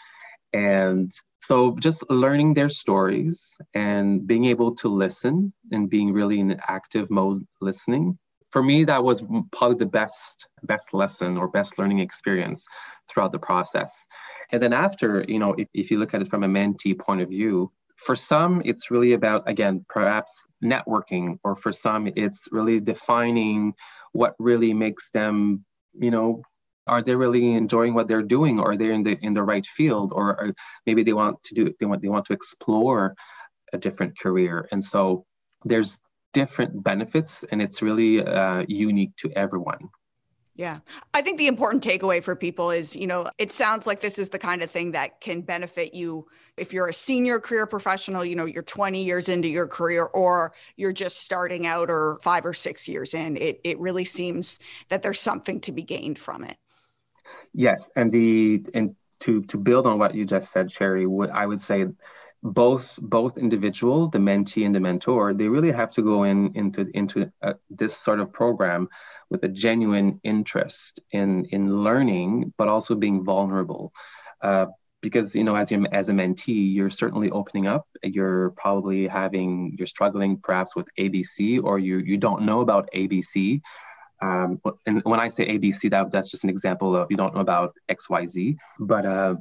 And 0.54 1.12
so 1.42 1.78
just 1.78 2.04
learning 2.10 2.54
their 2.54 2.70
stories 2.70 3.58
and 3.74 4.26
being 4.26 4.46
able 4.46 4.76
to 4.78 4.90
listen 4.90 5.54
and 5.72 5.90
being 5.90 6.12
really 6.14 6.40
in 6.40 6.60
active 6.68 7.10
mode 7.10 7.46
listening 7.62 8.18
for 8.52 8.64
me 8.64 8.86
that 8.86 9.04
was 9.04 9.24
probably 9.52 9.78
the 9.78 9.86
best 9.86 10.48
best 10.64 10.94
lesson 10.94 11.38
or 11.38 11.48
best 11.48 11.78
learning 11.78 12.00
experience 12.00 12.66
throughout 13.10 13.32
the 13.32 13.40
process. 13.40 14.08
And 14.52 14.62
then 14.62 14.74
after 14.74 15.26
you 15.28 15.40
know 15.40 15.54
if, 15.58 15.68
if 15.74 15.92
you 15.92 16.00
look 16.00 16.14
at 16.14 16.22
it 16.22 16.30
from 16.30 16.44
a 16.44 16.48
mentee 16.48 16.98
point 16.98 17.22
of 17.22 17.30
view 17.30 17.72
for 17.96 18.16
some 18.16 18.62
it's 18.64 18.92
really 18.92 19.14
about 19.14 19.50
again 19.50 19.86
perhaps 19.90 20.32
networking 20.64 21.40
or 21.44 21.56
for 21.56 21.72
some 21.72 22.08
it's 22.16 22.48
really 22.52 22.80
defining 22.80 23.74
what 24.14 24.36
really 24.40 24.74
makes 24.74 25.10
them 25.12 25.66
you 25.94 26.12
know 26.12 26.42
are 26.88 27.02
they 27.02 27.16
really 27.16 27.54
enjoying 27.54 27.94
what 27.94 28.08
they're 28.08 28.22
doing 28.24 28.60
or 28.60 28.72
are 28.72 28.78
they 28.78 28.92
in 28.92 29.04
the 29.04 29.18
in 29.22 29.34
the 29.34 29.44
right 29.44 29.66
field 29.66 30.12
or, 30.14 30.40
or 30.40 30.54
maybe 30.86 31.04
they 31.04 31.14
want 31.14 31.42
to 31.44 31.54
do 31.54 31.74
they 31.80 31.86
want 31.86 32.02
they 32.02 32.08
want 32.08 32.26
to 32.26 32.34
explore 32.34 33.16
a 33.74 33.78
different 33.78 34.18
career 34.18 34.68
and 34.72 34.84
so 34.84 35.26
there's 35.66 36.00
different 36.34 36.84
benefits 36.84 37.44
and 37.52 37.62
it's 37.62 37.82
really 37.82 38.24
uh, 38.24 38.64
unique 38.68 39.16
to 39.18 39.32
everyone. 39.32 39.90
Yeah. 40.56 40.80
I 41.14 41.22
think 41.22 41.38
the 41.38 41.48
important 41.48 41.84
takeaway 41.84 42.24
for 42.24 42.36
people 42.36 42.72
is, 42.72 42.96
you 42.96 43.06
know, 43.06 43.28
it 43.38 43.52
sounds 43.52 43.86
like 43.86 44.02
this 44.02 44.18
is 44.18 44.30
the 44.30 44.40
kind 44.40 44.64
of 44.64 44.72
thing 44.72 44.92
that 44.92 45.22
can 45.22 45.42
benefit 45.42 45.94
you 45.94 46.28
if 46.58 46.74
you're 46.74 46.90
a 46.90 46.94
senior 46.94 47.40
career 47.40 47.68
professional, 47.68 48.26
you 48.26 48.36
know, 48.36 48.46
you're 48.46 48.64
20 48.64 49.04
years 49.04 49.30
into 49.30 49.48
your 49.48 49.68
career 49.68 50.06
or 50.06 50.54
you're 50.76 50.94
just 50.94 51.24
starting 51.24 51.68
out 51.68 51.92
or 51.92 52.18
5 52.24 52.46
or 52.48 52.54
6 52.56 52.88
years 52.88 53.14
in. 53.14 53.38
It 53.38 53.62
it 53.64 53.80
really 53.80 54.06
seems 54.06 54.58
that 54.90 55.04
there's 55.04 55.20
something 55.20 55.62
to 55.62 55.72
be 55.72 55.84
gained 55.84 56.18
from 56.18 56.44
it. 56.44 56.58
Yes, 57.54 57.90
and 57.96 58.12
the 58.12 58.66
and 58.74 58.96
to 59.22 59.42
to 59.44 59.58
build 59.58 59.88
on 59.88 60.00
what 60.00 60.16
you 60.16 60.26
just 60.26 60.52
said, 60.52 60.72
Sherry, 60.72 61.06
what 61.06 61.32
I 61.32 61.46
would 61.46 61.62
say 61.62 61.86
both 62.44 63.00
both 63.02 63.38
individual, 63.38 64.10
the 64.10 64.20
mentee 64.20 64.66
and 64.66 64.76
the 64.76 64.80
mentor, 64.80 65.34
they 65.34 65.48
really 65.48 65.72
have 65.72 65.92
to 65.92 66.02
go 66.02 66.24
in 66.24 66.52
into 66.56 66.88
into 66.94 67.32
a, 67.42 67.56
this 67.70 67.98
sort 67.98 68.20
of 68.20 68.32
program 68.32 68.90
with 69.30 69.44
a 69.44 69.48
genuine 69.48 70.20
interest 70.24 71.00
in 71.12 71.46
in 71.46 71.84
learning, 71.84 72.54
but 72.58 72.68
also 72.68 72.96
being 72.96 73.24
vulnerable. 73.24 73.92
Uh, 74.42 74.68
because 75.02 75.36
you 75.36 75.44
know, 75.44 75.56
as 75.56 75.72
you 75.72 75.86
as 75.92 76.10
a 76.10 76.14
mentee, 76.14 76.74
you're 76.74 76.90
certainly 76.90 77.30
opening 77.32 77.68
up. 77.68 77.88
You're 78.04 78.52
probably 78.52 79.08
having 79.08 79.76
you're 79.78 79.88
struggling 79.88 80.38
perhaps 80.38 80.76
with 80.76 80.88
ABC, 81.00 81.64
or 81.64 81.80
you 81.80 81.98
you 82.00 82.18
don't 82.18 82.44
know 82.44 82.62
about 82.62 82.90
ABC. 82.94 83.62
Um, 84.22 84.62
and 84.86 85.02
when 85.04 85.20
I 85.20 85.28
say 85.28 85.48
ABC, 85.48 85.90
that, 85.92 86.12
that's 86.12 86.32
just 86.32 86.44
an 86.44 86.50
example 86.50 86.96
of 86.96 87.08
you 87.12 87.18
don't 87.18 87.36
know 87.36 87.42
about 87.42 87.76
XYZ. 87.90 88.58
But 88.80 89.06
uh, 89.06 89.36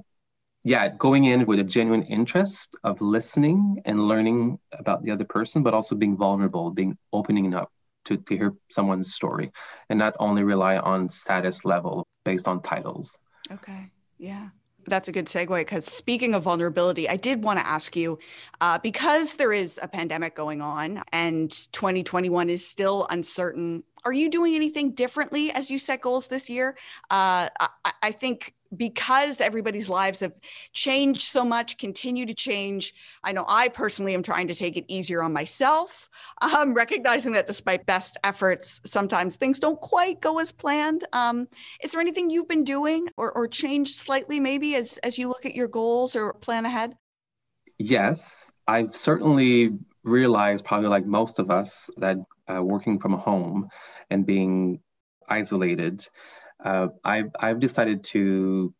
yeah, 0.64 0.88
going 0.88 1.24
in 1.24 1.46
with 1.46 1.60
a 1.60 1.64
genuine 1.64 2.02
interest 2.02 2.74
of 2.84 3.00
listening 3.00 3.82
and 3.84 4.08
learning 4.08 4.58
about 4.72 5.02
the 5.02 5.10
other 5.12 5.24
person, 5.24 5.62
but 5.62 5.74
also 5.74 5.94
being 5.94 6.16
vulnerable, 6.16 6.70
being 6.70 6.98
opening 7.12 7.54
up 7.54 7.70
to, 8.06 8.16
to 8.16 8.36
hear 8.36 8.54
someone's 8.70 9.14
story 9.14 9.52
and 9.90 9.98
not 9.98 10.14
only 10.18 10.42
rely 10.42 10.76
on 10.78 11.08
status 11.08 11.64
level 11.64 12.06
based 12.24 12.48
on 12.48 12.62
titles. 12.62 13.16
Okay. 13.50 13.90
Yeah 14.18 14.48
that's 14.86 15.08
a 15.08 15.12
good 15.12 15.26
segue 15.26 15.58
because 15.58 15.84
speaking 15.84 16.34
of 16.34 16.42
vulnerability, 16.42 17.08
I 17.08 17.16
did 17.16 17.42
want 17.42 17.58
to 17.58 17.66
ask 17.66 17.96
you 17.96 18.18
uh, 18.60 18.78
because 18.78 19.34
there 19.34 19.52
is 19.52 19.78
a 19.82 19.88
pandemic 19.88 20.34
going 20.34 20.60
on 20.60 21.02
and 21.12 21.50
2021 21.72 22.50
is 22.50 22.66
still 22.66 23.06
uncertain. 23.10 23.82
Are 24.06 24.12
you 24.12 24.30
doing 24.30 24.54
anything 24.54 24.92
differently 24.92 25.50
as 25.50 25.68
you 25.68 25.80
set 25.80 26.00
goals 26.00 26.28
this 26.28 26.48
year? 26.48 26.76
Uh, 27.10 27.48
I, 27.58 27.92
I, 28.04 28.12
think 28.12 28.54
because 28.76 29.40
everybody's 29.40 29.88
lives 29.88 30.20
have 30.20 30.32
changed 30.72 31.22
so 31.22 31.44
much, 31.44 31.76
continue 31.76 32.24
to 32.24 32.32
change. 32.32 32.94
I 33.24 33.32
know 33.32 33.44
I 33.48 33.66
personally 33.66 34.14
am 34.14 34.22
trying 34.22 34.46
to 34.46 34.54
take 34.54 34.76
it 34.76 34.84
easier 34.86 35.24
on 35.24 35.32
myself, 35.32 36.08
um, 36.40 36.72
recognizing 36.72 37.32
that 37.32 37.48
despite 37.48 37.84
best 37.84 38.16
efforts, 38.22 38.80
sometimes 38.84 39.34
things 39.34 39.58
don't 39.58 39.80
quite 39.80 40.20
go 40.20 40.38
as 40.38 40.52
planned. 40.52 41.04
Um, 41.12 41.48
is 41.82 41.90
there 41.90 42.00
anything 42.00 42.30
you've 42.30 42.46
been 42.46 42.62
doing 42.62 43.08
or, 43.16 43.32
or 43.32 43.48
changed 43.48 43.96
slightly 43.96 44.38
maybe 44.38 44.76
as, 44.76 44.98
as 44.98 45.18
you 45.18 45.26
look 45.26 45.44
at 45.44 45.56
your 45.56 45.66
goals 45.66 46.14
or 46.14 46.32
plan 46.32 46.64
ahead? 46.64 46.94
Yes, 47.76 48.52
I've 48.68 48.94
certainly 48.94 49.76
realized, 50.04 50.64
probably 50.64 50.90
like 50.90 51.06
most 51.06 51.40
of 51.40 51.50
us, 51.50 51.90
that 51.96 52.18
uh, 52.48 52.62
working 52.62 52.98
from 52.98 53.12
home 53.14 53.68
and 54.10 54.26
being 54.26 54.80
isolated 55.28 56.06
uh, 56.64 56.88
I've, 57.04 57.30
I've 57.38 57.60
decided 57.60 58.04
to 58.04 58.72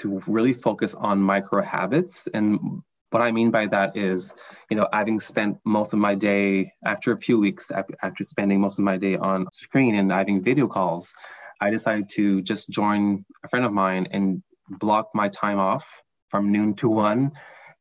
to 0.00 0.22
really 0.28 0.52
focus 0.52 0.94
on 0.94 1.20
micro 1.20 1.60
habits 1.60 2.28
and 2.32 2.82
what 3.10 3.22
I 3.22 3.32
mean 3.32 3.50
by 3.50 3.66
that 3.68 3.96
is, 3.96 4.34
you 4.70 4.76
know, 4.76 4.86
having 4.92 5.20
spent 5.20 5.58
most 5.64 5.92
of 5.92 5.98
my 5.98 6.14
day 6.14 6.72
after 6.84 7.12
a 7.12 7.16
few 7.16 7.38
weeks 7.38 7.70
after 8.02 8.24
spending 8.24 8.60
most 8.60 8.78
of 8.78 8.84
my 8.84 8.98
day 8.98 9.16
on 9.16 9.46
screen 9.52 9.94
and 9.94 10.12
having 10.12 10.42
video 10.42 10.68
calls, 10.68 11.12
I 11.60 11.70
decided 11.70 12.10
to 12.10 12.42
just 12.42 12.68
join 12.68 13.24
a 13.44 13.48
friend 13.48 13.64
of 13.64 13.72
mine 13.72 14.08
and 14.10 14.42
block 14.68 15.08
my 15.14 15.28
time 15.28 15.58
off 15.58 16.02
from 16.28 16.52
noon 16.52 16.74
to 16.74 16.88
one 16.88 17.32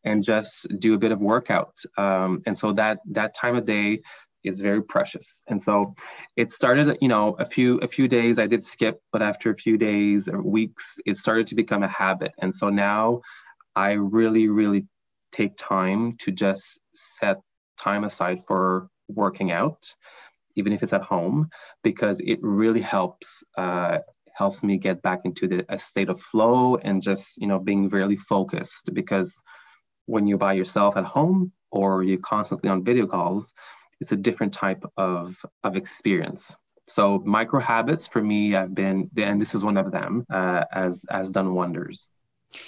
and 0.04 0.24
just 0.24 0.68
do 0.80 0.94
a 0.94 0.98
bit 0.98 1.12
of 1.12 1.22
workout. 1.22 1.76
Um, 1.98 2.40
and 2.46 2.58
so 2.58 2.72
that 2.74 3.00
that 3.12 3.36
time 3.36 3.58
of 3.58 3.66
day 3.66 4.00
is 4.48 4.62
very 4.62 4.84
precious. 4.84 5.44
And 5.48 5.62
so 5.62 5.96
it 6.36 6.51
started, 6.51 6.98
you 7.01 7.08
know, 7.08 7.36
a 7.39 7.46
few 7.46 7.77
a 7.80 7.88
few 7.88 8.08
days 8.08 8.39
I 8.39 8.48
did 8.48 8.63
skip, 8.63 9.01
but 9.12 9.22
after 9.22 9.50
a 9.50 9.56
few 9.56 9.77
days 9.77 10.27
or 10.27 10.42
weeks, 10.42 11.00
it 11.06 11.18
started 11.18 11.48
to 11.48 11.56
become 11.56 11.84
a 11.84 11.88
habit. 11.88 12.32
And 12.39 12.54
so 12.54 12.70
now 12.70 13.22
I 13.75 13.92
really, 13.92 14.48
really 14.48 14.88
take 15.32 15.56
time 15.58 16.18
to 16.20 16.32
just 16.32 16.80
set 16.96 17.38
time 17.77 18.04
aside 18.04 18.46
for 18.46 18.89
working 19.08 19.51
out, 19.51 19.94
even 20.56 20.74
if 20.74 20.82
it's 20.84 20.94
at 20.94 21.04
home, 21.04 21.50
because 21.84 22.20
it 22.20 22.39
really 22.42 22.82
helps 22.82 23.44
uh, 23.58 24.00
helps 24.34 24.63
me 24.63 24.77
get 24.77 25.01
back 25.01 25.22
into 25.25 25.48
the, 25.48 25.66
a 25.70 25.77
state 25.77 26.10
of 26.10 26.20
flow 26.20 26.75
and 26.77 27.01
just 27.01 27.38
you 27.38 27.48
know 27.48 27.60
being 27.60 27.89
really 27.89 28.18
focused. 28.18 28.94
Because 28.94 29.42
when 30.06 30.27
you're 30.27 30.38
by 30.38 30.54
yourself 30.54 30.98
at 30.98 31.06
home 31.06 31.51
or 31.72 32.04
you're 32.04 32.20
constantly 32.20 32.70
on 32.70 32.84
video 32.84 33.06
calls, 33.06 33.54
it's 34.00 34.12
a 34.12 34.18
different 34.18 34.54
type 34.54 34.84
of, 34.98 35.36
of 35.63 35.75
experience. 35.75 36.56
So 36.88 37.22
micro 37.25 37.60
habits 37.60 38.08
for 38.08 38.22
me 38.22 38.51
have 38.51 38.74
been, 38.74 39.10
and 39.18 39.42
this 39.42 39.54
is 39.54 39.63
one 39.63 39.77
of 39.77 39.92
them, 39.92 40.25
uh, 40.30 40.63
as 40.72 41.06
has 41.10 41.32
done 41.32 41.54
wonders. 41.54 42.08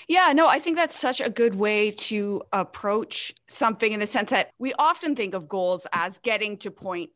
Yeah, 0.08 0.34
no, 0.34 0.48
I 0.48 0.60
think 0.60 0.76
that's 0.76 1.00
such 1.00 1.22
a 1.22 1.30
good 1.30 1.56
way 1.56 1.92
to 1.92 2.42
approach 2.52 3.34
something 3.48 3.92
in 3.92 4.00
the 4.00 4.08
sense 4.08 4.30
that 4.32 4.52
we 4.60 4.74
often 4.78 5.16
think 5.16 5.34
of 5.34 5.48
goals 5.48 5.88
as 5.94 6.18
getting 6.18 6.58
to 6.58 6.72
point 6.72 7.12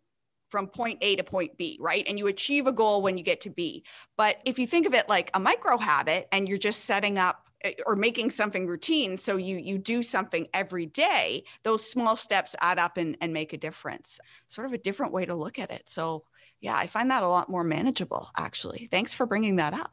from 0.49 0.67
point 0.67 0.99
A 1.01 1.15
to 1.15 1.23
point 1.23 1.57
B, 1.57 1.77
right? 1.81 2.07
And 2.07 2.19
you 2.19 2.27
achieve 2.27 2.67
a 2.67 2.71
goal 2.71 3.01
when 3.01 3.17
you 3.17 3.23
get 3.23 3.41
to 3.41 3.49
B. 3.49 3.83
But 4.17 4.37
if 4.45 4.59
you 4.59 4.67
think 4.67 4.85
of 4.85 4.93
it 4.93 5.09
like 5.09 5.31
a 5.33 5.39
micro 5.39 5.77
habit 5.77 6.27
and 6.31 6.47
you're 6.47 6.59
just 6.59 6.85
setting 6.85 7.17
up 7.17 7.42
Eh, 7.63 7.73
or 7.85 7.95
making 7.95 8.29
something 8.29 8.67
routine 8.67 9.15
so 9.15 9.37
you 9.37 9.57
you 9.57 9.77
do 9.77 10.03
something 10.03 10.47
every 10.53 10.85
day 10.85 11.43
those 11.63 11.89
small 11.89 12.15
steps 12.15 12.55
add 12.59 12.77
up 12.77 12.97
and, 12.97 13.17
and 13.21 13.31
make 13.31 13.53
a 13.53 13.57
difference. 13.57 14.19
Sort 14.47 14.67
of 14.67 14.73
a 14.73 14.77
different 14.77 15.13
way 15.13 15.25
to 15.25 15.33
look 15.33 15.59
at 15.59 15.71
it. 15.71 15.83
So 15.87 16.23
yeah 16.59 16.75
i 16.75 16.87
find 16.87 17.09
that 17.11 17.23
a 17.23 17.27
lot 17.27 17.49
more 17.49 17.63
manageable 17.63 18.29
actually. 18.37 18.87
Thanks 18.91 19.13
for 19.13 19.25
bringing 19.25 19.57
that 19.57 19.73
up. 19.73 19.91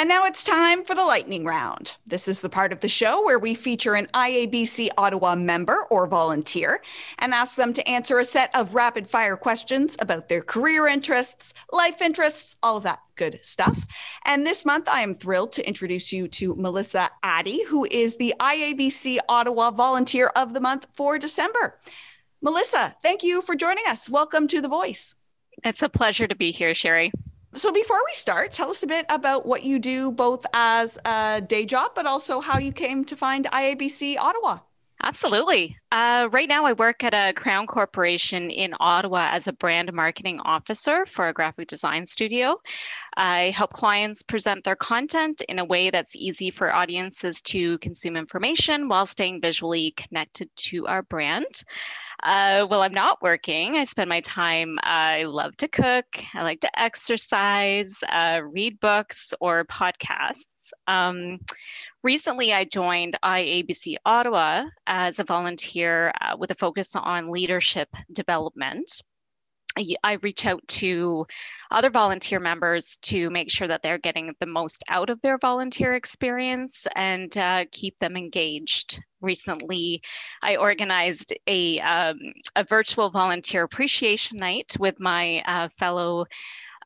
And 0.00 0.08
now 0.08 0.24
it's 0.24 0.42
time 0.42 0.82
for 0.82 0.94
the 0.94 1.04
lightning 1.04 1.44
round. 1.44 1.96
This 2.06 2.26
is 2.26 2.40
the 2.40 2.48
part 2.48 2.72
of 2.72 2.80
the 2.80 2.88
show 2.88 3.22
where 3.22 3.38
we 3.38 3.54
feature 3.54 3.94
an 3.94 4.08
IABC 4.14 4.88
Ottawa 4.96 5.34
member 5.34 5.82
or 5.90 6.06
volunteer 6.06 6.80
and 7.18 7.34
ask 7.34 7.54
them 7.54 7.74
to 7.74 7.86
answer 7.86 8.18
a 8.18 8.24
set 8.24 8.50
of 8.56 8.74
rapid 8.74 9.06
fire 9.06 9.36
questions 9.36 9.98
about 10.00 10.30
their 10.30 10.40
career 10.40 10.86
interests, 10.86 11.52
life 11.70 12.00
interests, 12.00 12.56
all 12.62 12.78
of 12.78 12.82
that 12.84 13.00
good 13.16 13.44
stuff. 13.44 13.84
And 14.24 14.46
this 14.46 14.64
month, 14.64 14.88
I 14.88 15.02
am 15.02 15.12
thrilled 15.12 15.52
to 15.52 15.68
introduce 15.68 16.14
you 16.14 16.28
to 16.28 16.54
Melissa 16.54 17.10
Adey, 17.22 17.66
who 17.66 17.86
is 17.90 18.16
the 18.16 18.32
IABC 18.40 19.18
Ottawa 19.28 19.70
Volunteer 19.70 20.28
of 20.28 20.54
the 20.54 20.62
Month 20.62 20.86
for 20.94 21.18
December. 21.18 21.78
Melissa, 22.40 22.96
thank 23.02 23.22
you 23.22 23.42
for 23.42 23.54
joining 23.54 23.84
us. 23.86 24.08
Welcome 24.08 24.48
to 24.48 24.62
The 24.62 24.68
Voice. 24.68 25.14
It's 25.62 25.82
a 25.82 25.90
pleasure 25.90 26.26
to 26.26 26.34
be 26.34 26.52
here, 26.52 26.72
Sherry. 26.72 27.12
So, 27.52 27.72
before 27.72 27.98
we 28.06 28.14
start, 28.14 28.52
tell 28.52 28.70
us 28.70 28.82
a 28.84 28.86
bit 28.86 29.06
about 29.08 29.44
what 29.44 29.64
you 29.64 29.80
do 29.80 30.12
both 30.12 30.46
as 30.54 30.98
a 31.04 31.40
day 31.40 31.66
job, 31.66 31.92
but 31.96 32.06
also 32.06 32.40
how 32.40 32.58
you 32.58 32.70
came 32.70 33.04
to 33.06 33.16
find 33.16 33.46
IABC 33.46 34.16
Ottawa. 34.18 34.60
Absolutely. 35.02 35.76
Uh, 35.90 36.28
right 36.30 36.48
now, 36.48 36.66
I 36.66 36.74
work 36.74 37.02
at 37.02 37.14
a 37.14 37.32
Crown 37.32 37.66
Corporation 37.66 38.50
in 38.50 38.74
Ottawa 38.78 39.28
as 39.32 39.48
a 39.48 39.52
brand 39.52 39.92
marketing 39.92 40.40
officer 40.40 41.06
for 41.06 41.28
a 41.28 41.32
graphic 41.32 41.68
design 41.68 42.04
studio. 42.04 42.60
I 43.16 43.50
help 43.56 43.72
clients 43.72 44.22
present 44.22 44.62
their 44.62 44.76
content 44.76 45.42
in 45.48 45.58
a 45.58 45.64
way 45.64 45.88
that's 45.88 46.14
easy 46.14 46.50
for 46.50 46.74
audiences 46.74 47.40
to 47.42 47.78
consume 47.78 48.16
information 48.16 48.88
while 48.88 49.06
staying 49.06 49.40
visually 49.40 49.92
connected 49.92 50.50
to 50.56 50.86
our 50.86 51.02
brand. 51.02 51.64
Uh, 52.22 52.66
well, 52.68 52.82
I'm 52.82 52.92
not 52.92 53.22
working. 53.22 53.76
I 53.76 53.84
spend 53.84 54.08
my 54.10 54.20
time, 54.20 54.78
uh, 54.78 54.82
I 54.86 55.24
love 55.24 55.56
to 55.58 55.68
cook, 55.68 56.04
I 56.34 56.42
like 56.42 56.60
to 56.60 56.80
exercise, 56.80 57.98
uh, 58.10 58.40
read 58.44 58.78
books 58.80 59.32
or 59.40 59.64
podcasts. 59.64 60.44
Um, 60.86 61.38
recently, 62.04 62.52
I 62.52 62.64
joined 62.64 63.16
IABC 63.24 63.96
Ottawa 64.04 64.64
as 64.86 65.18
a 65.18 65.24
volunteer 65.24 66.12
uh, 66.20 66.36
with 66.38 66.50
a 66.50 66.56
focus 66.56 66.94
on 66.94 67.30
leadership 67.30 67.88
development. 68.12 69.02
I 70.02 70.18
reach 70.22 70.46
out 70.46 70.66
to 70.68 71.26
other 71.70 71.90
volunteer 71.90 72.40
members 72.40 72.98
to 73.02 73.30
make 73.30 73.50
sure 73.50 73.68
that 73.68 73.82
they're 73.82 73.98
getting 73.98 74.34
the 74.40 74.46
most 74.46 74.82
out 74.88 75.10
of 75.10 75.20
their 75.20 75.38
volunteer 75.38 75.94
experience 75.94 76.86
and 76.96 77.36
uh, 77.38 77.64
keep 77.70 77.98
them 77.98 78.16
engaged. 78.16 79.02
Recently, 79.20 80.02
I 80.42 80.56
organized 80.56 81.32
a, 81.46 81.78
um, 81.80 82.18
a 82.56 82.64
virtual 82.64 83.10
volunteer 83.10 83.62
appreciation 83.62 84.38
night 84.38 84.74
with 84.78 84.98
my 84.98 85.42
uh, 85.46 85.68
fellow 85.78 86.26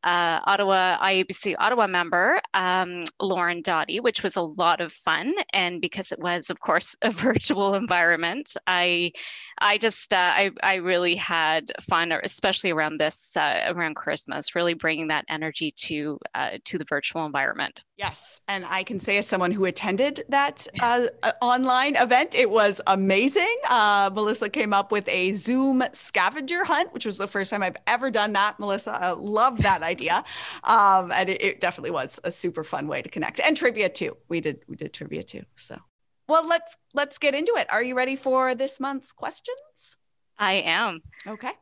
uh, 0.05 0.39
Ottawa 0.45 0.99
IABC 0.99 1.55
Ottawa 1.59 1.87
member, 1.87 2.41
um, 2.53 3.05
Lauren 3.21 3.63
Dottie, 3.63 4.01
which 4.01 4.23
was 4.23 4.37
a 4.37 4.43
lot 4.43 4.83
of 4.83 4.93
fun. 4.93 5.35
And 5.55 5.81
because 5.81 6.13
it 6.13 6.19
was, 6.19 6.51
of 6.51 6.61
course, 6.61 6.95
a 7.01 7.11
virtual 7.11 7.75
environment, 7.75 8.55
I 8.67 9.13
I 9.59 9.79
just 9.79 10.13
uh, 10.13 10.17
I 10.17 10.51
I 10.63 10.75
really 10.77 11.17
had 11.17 11.71
fun, 11.81 12.13
especially 12.13 12.71
around 12.71 12.99
this 12.99 13.37
uh, 13.37 13.61
around 13.69 13.97
Christmas, 13.97 14.55
really 14.55 14.75
bringing 14.75 15.09
that 15.09 15.25
energy 15.29 15.73
to 15.73 16.19
uh, 16.35 16.51
to 16.65 16.79
the 16.79 16.85
virtual 16.85 17.25
environment. 17.27 17.81
Yes, 17.97 18.41
and 18.49 18.65
I 18.67 18.83
can 18.83 18.99
say 18.99 19.19
as 19.19 19.27
someone 19.27 19.53
who 19.53 19.65
attended 19.65 20.25
that 20.29 20.67
uh, 20.81 21.07
uh, 21.23 21.33
online 21.41 21.97
event, 21.97 22.35
it 22.35 22.51
was 22.51 22.81
amazing. 22.87 23.57
Uh, 23.69 24.11
Melissa 24.13 24.49
came 24.49 24.73
up 24.73 24.91
with 24.91 25.09
a 25.09 25.35
Zoom 25.35 25.85
scavenger 25.93 26.65
hunt, 26.65 26.93
which 26.93 27.07
was 27.07 27.19
the 27.19 27.29
first 27.29 27.51
time 27.51 27.63
I've 27.63 27.77
ever 27.87 28.11
done 28.11 28.33
that. 28.33 28.59
Melissa, 28.59 28.99
I 29.01 29.11
love 29.13 29.63
that 29.63 29.83
idea, 29.83 30.25
um, 30.65 31.13
and 31.13 31.29
it, 31.31 31.43
it 31.43 31.61
definitely 31.61 31.93
was 31.93 32.19
a 32.25 32.33
super 32.33 32.65
fun 32.65 32.89
way 32.89 33.03
to 33.03 33.09
connect. 33.09 33.41
And 33.41 33.57
trivia 33.57 33.89
too. 33.89 34.17
We 34.29 34.41
did 34.41 34.61
we 34.69 34.77
did 34.77 34.93
trivia 34.93 35.23
too. 35.23 35.45
So 35.55 35.79
well, 36.29 36.47
let's 36.47 36.77
let's 36.93 37.19
get 37.19 37.35
into 37.35 37.55
it. 37.57 37.67
Are 37.71 37.83
you 37.83 37.97
ready 37.97 38.17
for 38.17 38.55
this 38.55 38.81
month's 38.81 39.13
questions? 39.13 39.97
I 40.39 40.55
am. 40.55 41.03
Okay. 41.27 41.53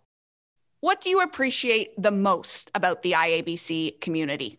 What 0.80 1.00
do 1.00 1.10
you 1.10 1.20
appreciate 1.20 1.90
the 1.96 2.10
most 2.10 2.70
about 2.74 3.02
the 3.02 3.12
IABC 3.12 4.00
community? 4.00 4.58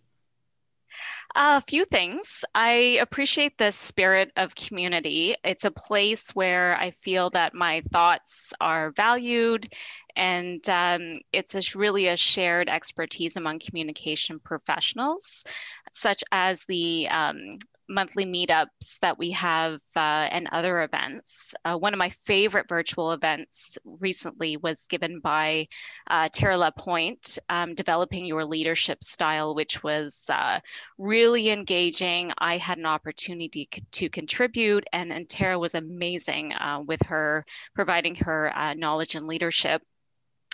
A 1.36 1.62
few 1.62 1.84
things. 1.84 2.46
I 2.54 3.00
appreciate 3.02 3.58
the 3.58 3.72
spirit 3.72 4.32
of 4.38 4.54
community. 4.54 5.36
It's 5.44 5.66
a 5.66 5.72
place 5.72 6.30
where 6.30 6.78
I 6.78 6.92
feel 6.92 7.32
that 7.32 7.56
my 7.56 7.82
thoughts 7.92 8.54
are 8.62 8.92
valued, 8.92 9.74
and 10.16 10.68
um, 10.70 11.16
it's 11.32 11.56
a, 11.56 11.78
really 11.78 12.08
a 12.08 12.18
shared 12.18 12.70
expertise 12.70 13.36
among 13.36 13.60
communication 13.60 14.40
professionals, 14.40 15.44
such 15.92 16.24
as 16.32 16.66
the 16.66 17.08
um, 17.10 17.50
monthly 17.94 18.26
meetups 18.26 19.00
that 19.02 19.18
we 19.18 19.32
have 19.32 19.80
uh, 19.96 20.00
and 20.00 20.48
other 20.52 20.82
events. 20.82 21.54
Uh, 21.64 21.78
one 21.78 21.94
of 21.94 22.00
my 22.00 22.10
favorite 22.10 22.68
virtual 22.68 23.12
events 23.12 23.78
recently 23.86 24.58
was 24.58 24.88
given 24.90 25.20
by 25.20 25.68
uh, 26.10 26.30
Tara 26.34 26.58
Lapointe, 26.58 27.38
um, 27.50 27.76
Developing 27.76 28.26
Your 28.26 28.46
Leadership 28.46 29.04
Style, 29.04 29.56
which 29.56 29.84
was 29.84 30.26
uh, 30.30 30.60
really 30.98 31.50
engaging. 31.50 32.32
I 32.38 32.58
had 32.58 32.78
an 32.78 32.86
opportunity 32.86 33.70
to 33.92 34.10
contribute, 34.10 34.86
and, 34.92 35.14
and 35.14 35.30
Tara 35.30 35.60
was 35.60 35.76
amazing 35.76 36.54
uh, 36.54 36.82
with 36.86 37.02
her 37.04 37.46
providing 37.76 38.16
her 38.16 38.56
uh, 38.56 38.74
knowledge 38.74 39.16
and 39.16 39.28
leadership. 39.28 39.82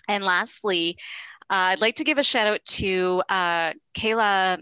And 0.07 0.23
lastly, 0.23 0.97
I'd 1.49 1.81
like 1.81 1.95
to 1.95 2.03
give 2.03 2.17
a 2.19 2.23
shout 2.23 2.47
out 2.47 2.63
to 2.65 3.23
Kayla 3.29 4.59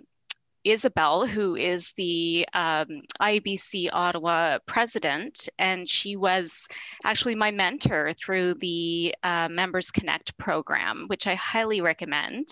Isabel, 0.72 1.26
who 1.26 1.56
is 1.56 1.94
the 1.94 2.46
um, 2.54 3.02
IABC 3.22 3.90
Ottawa 3.92 4.60
president, 4.66 5.48
and 5.58 5.88
she 5.88 6.16
was 6.16 6.68
actually 7.04 7.36
my 7.36 7.52
mentor 7.52 8.14
through 8.14 8.56
the 8.56 9.16
uh, 9.24 9.48
Members 9.50 9.92
Connect 9.92 10.38
program, 10.38 11.06
which 11.08 11.26
I 11.26 11.36
highly 11.36 11.82
recommend. 11.82 12.48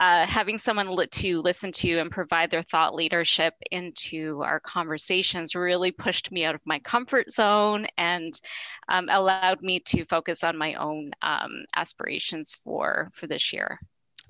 Uh, 0.00 0.26
having 0.26 0.58
someone 0.58 0.88
li- 0.94 1.08
to 1.08 1.40
listen 1.42 1.72
to 1.72 1.98
and 1.98 2.10
provide 2.10 2.50
their 2.50 2.62
thought 2.62 2.94
leadership 2.94 3.54
into 3.72 4.40
our 4.42 4.60
conversations 4.60 5.56
really 5.56 5.90
pushed 5.90 6.30
me 6.30 6.44
out 6.44 6.54
of 6.54 6.60
my 6.64 6.78
comfort 6.80 7.28
zone 7.28 7.84
and 7.98 8.40
um, 8.88 9.06
allowed 9.10 9.60
me 9.60 9.80
to 9.80 10.04
focus 10.04 10.44
on 10.44 10.56
my 10.56 10.74
own 10.74 11.10
um, 11.22 11.64
aspirations 11.74 12.56
for 12.62 13.10
for 13.12 13.26
this 13.26 13.52
year. 13.52 13.80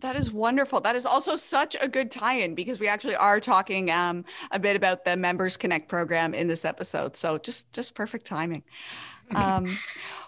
That 0.01 0.15
is 0.15 0.33
wonderful. 0.33 0.81
That 0.81 0.95
is 0.95 1.05
also 1.05 1.35
such 1.35 1.77
a 1.81 1.89
good 1.89 2.11
tie-in 2.11 2.55
because 2.55 2.79
we 2.79 2.87
actually 2.87 3.17
are 3.17 3.41
talking 3.41 3.91
um, 3.91 4.25
a 4.53 4.59
bit 4.59 4.77
about 4.77 5.05
the 5.05 5.17
Members 5.17 5.57
Connect 5.57 5.89
program 5.89 6.35
in 6.35 6.47
this 6.47 6.65
episode. 6.65 7.17
So 7.17 7.39
just 7.39 7.73
just 7.73 7.95
perfect 7.95 8.27
timing. 8.27 8.65
Um, 9.35 9.79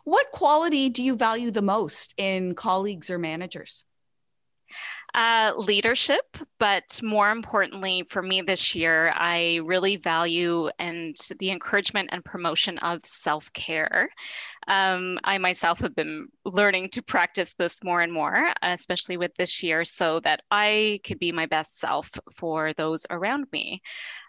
what 0.04 0.30
quality 0.30 0.90
do 0.90 1.02
you 1.02 1.16
value 1.16 1.50
the 1.50 1.62
most 1.62 2.12
in 2.18 2.54
colleagues 2.54 3.09
or 3.09 3.18
managers? 3.18 3.87
Uh, 5.20 5.52
leadership, 5.54 6.38
but 6.59 6.98
more 7.02 7.30
importantly 7.30 8.06
for 8.09 8.22
me 8.22 8.40
this 8.40 8.74
year, 8.74 9.12
I 9.14 9.56
really 9.56 9.96
value 9.96 10.70
and 10.78 11.14
the 11.38 11.50
encouragement 11.50 12.09
and 12.11 12.24
promotion 12.24 12.78
of 12.78 13.04
self 13.04 13.52
care. 13.52 14.09
Um, 14.66 15.18
I 15.22 15.37
myself 15.37 15.78
have 15.80 15.94
been 15.94 16.28
learning 16.46 16.88
to 16.92 17.02
practice 17.02 17.54
this 17.59 17.85
more 17.85 18.00
and 18.00 18.11
more, 18.11 18.50
especially 18.62 19.18
with 19.18 19.35
this 19.35 19.62
year, 19.62 19.85
so 19.85 20.20
that 20.20 20.40
I 20.50 21.00
could 21.04 21.18
be 21.18 21.33
my 21.33 21.44
best 21.44 21.78
self 21.78 22.11
for 22.33 22.72
those 22.72 23.04
around 23.11 23.44
me. 23.52 23.83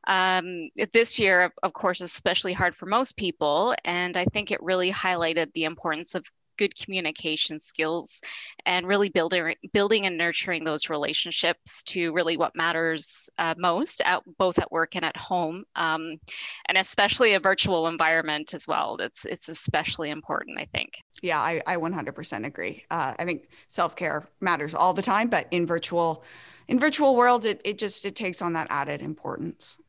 Um, 0.08 0.72
this 0.92 1.18
year, 1.18 1.54
of 1.64 1.72
course, 1.72 2.02
is 2.02 2.12
especially 2.12 2.52
hard 2.52 2.76
for 2.76 2.86
most 2.86 3.16
people, 3.16 3.74
and 3.86 4.18
I 4.18 4.26
think 4.26 4.52
it 4.52 4.62
really 4.62 4.92
highlighted 4.92 5.54
the 5.54 5.64
importance 5.64 6.16
of 6.16 6.26
good 6.62 6.76
communication 6.76 7.60
skills 7.60 8.22
and 8.68 8.86
really 8.86 9.10
building 9.10 9.56
building 9.74 10.06
and 10.06 10.16
nurturing 10.16 10.64
those 10.64 10.92
relationships 10.92 11.82
to 11.82 12.14
really 12.14 12.38
what 12.38 12.56
matters 12.56 13.32
uh, 13.40 13.56
most 13.58 14.00
at 14.06 14.22
both 14.38 14.60
at 14.60 14.72
work 14.72 14.96
and 14.96 15.04
at 15.04 15.18
home 15.18 15.64
um, 15.76 16.20
and 16.68 16.78
especially 16.78 17.34
a 17.34 17.40
virtual 17.40 17.88
environment 17.88 18.54
as 18.54 18.68
well. 18.68 18.96
It's 19.00 19.26
it's 19.26 19.50
especially 19.50 20.12
important 20.12 20.60
i 20.60 20.68
think. 20.72 21.00
Yeah 21.24 21.40
i, 21.40 21.64
I 21.66 21.78
100% 21.78 22.46
agree. 22.46 22.84
Uh, 22.92 23.16
i 23.18 23.26
think 23.26 23.48
self-care 23.68 24.28
matters 24.40 24.76
all 24.76 24.94
the 24.94 25.02
time 25.02 25.30
but 25.30 25.48
in 25.50 25.66
virtual 25.66 26.24
in 26.68 26.78
virtual 26.78 27.16
world 27.16 27.44
it, 27.44 27.60
it 27.66 27.80
just 27.80 28.06
it 28.06 28.16
takes 28.16 28.40
on 28.40 28.54
that 28.54 28.68
added 28.70 29.02
importance. 29.02 29.80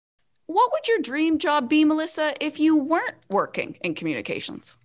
What 0.47 0.71
would 0.73 0.89
your 0.89 1.01
dream 1.01 1.39
job 1.39 1.69
be 1.69 1.85
melissa 1.85 2.33
if 2.41 2.59
you 2.59 2.79
weren't 2.79 3.19
working 3.29 3.77
in 3.83 3.95
communications 3.95 4.79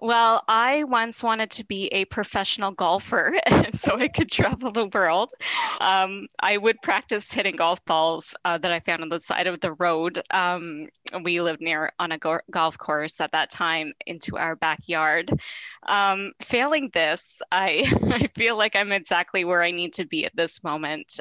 well, 0.00 0.42
I 0.48 0.84
once 0.84 1.22
wanted 1.22 1.50
to 1.52 1.64
be 1.64 1.88
a 1.88 2.06
professional 2.06 2.70
golfer 2.70 3.34
so 3.74 3.96
I 3.96 4.08
could 4.08 4.30
travel 4.30 4.72
the 4.72 4.86
world. 4.86 5.32
Um, 5.80 6.26
I 6.40 6.56
would 6.56 6.80
practice 6.82 7.30
hitting 7.30 7.56
golf 7.56 7.84
balls 7.84 8.34
uh, 8.44 8.56
that 8.58 8.72
I 8.72 8.80
found 8.80 9.02
on 9.02 9.10
the 9.10 9.20
side 9.20 9.46
of 9.46 9.60
the 9.60 9.74
road. 9.74 10.22
Um, 10.30 10.88
we 11.22 11.40
lived 11.42 11.60
near 11.60 11.92
on 11.98 12.12
a 12.12 12.18
go- 12.18 12.40
golf 12.50 12.78
course 12.78 13.20
at 13.20 13.32
that 13.32 13.50
time 13.50 13.92
into 14.06 14.38
our 14.38 14.56
backyard. 14.56 15.30
Um, 15.86 16.32
failing 16.40 16.90
this, 16.92 17.40
I, 17.52 17.84
I 18.10 18.26
feel 18.28 18.56
like 18.56 18.76
I'm 18.76 18.92
exactly 18.92 19.44
where 19.44 19.62
I 19.62 19.70
need 19.70 19.94
to 19.94 20.06
be 20.06 20.24
at 20.24 20.34
this 20.34 20.62
moment. 20.64 21.20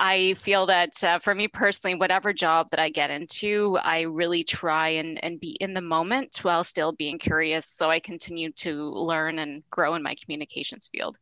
I 0.00 0.34
feel 0.34 0.66
that 0.66 1.02
uh, 1.02 1.18
for 1.18 1.34
me 1.34 1.48
personally, 1.48 1.96
whatever 1.96 2.32
job 2.32 2.70
that 2.70 2.78
I 2.78 2.88
get 2.88 3.10
into, 3.10 3.76
I 3.82 4.02
really 4.02 4.44
try 4.44 4.90
and, 4.90 5.22
and 5.24 5.40
be 5.40 5.56
in 5.60 5.74
the 5.74 5.80
moment 5.80 6.38
while 6.42 6.62
still 6.62 6.92
being 6.92 7.18
curious. 7.18 7.66
So 7.66 7.90
I 7.90 7.98
continue 7.98 8.52
to 8.52 8.90
learn 8.90 9.40
and 9.40 9.64
grow 9.70 9.94
in 9.94 10.02
my 10.04 10.14
communications 10.14 10.88
field. 10.88 11.18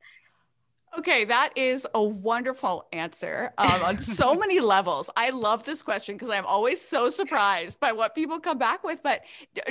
Okay, 0.99 1.25
that 1.25 1.53
is 1.57 1.87
a 1.95 2.03
wonderful 2.03 2.87
answer 2.93 3.53
um, 3.57 3.83
on 3.83 3.99
so 3.99 4.35
many 4.39 4.61
levels. 4.61 5.09
I 5.17 5.31
love 5.31 5.65
this 5.65 5.81
question 5.83 6.17
because 6.17 6.31
I'm 6.31 6.47
always 6.47 6.81
so 6.81 7.09
surprised 7.09 7.81
by 7.81 7.93
what 7.93 8.15
people 8.15 8.39
come 8.41 8.59
back 8.59 8.85
with. 8.85 9.03
But 9.03 9.23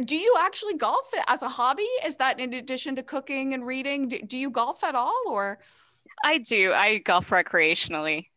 do 0.04 0.16
you 0.16 0.36
actually 0.40 0.76
golf 0.76 1.10
as 1.28 1.44
a 1.44 1.50
hobby? 1.50 1.88
Is 2.06 2.16
that 2.18 2.40
in 2.40 2.54
addition 2.54 2.96
to 2.96 3.04
cooking 3.04 3.54
and 3.54 3.66
reading? 3.66 4.08
Do, 4.08 4.20
do 4.20 4.38
you 4.38 4.50
golf 4.50 4.84
at 4.84 4.96
all 4.96 5.24
or? 5.28 5.60
I 6.24 6.40
do. 6.40 6.74
I 6.74 7.00
golf 7.00 7.30
recreationally. 7.30 8.30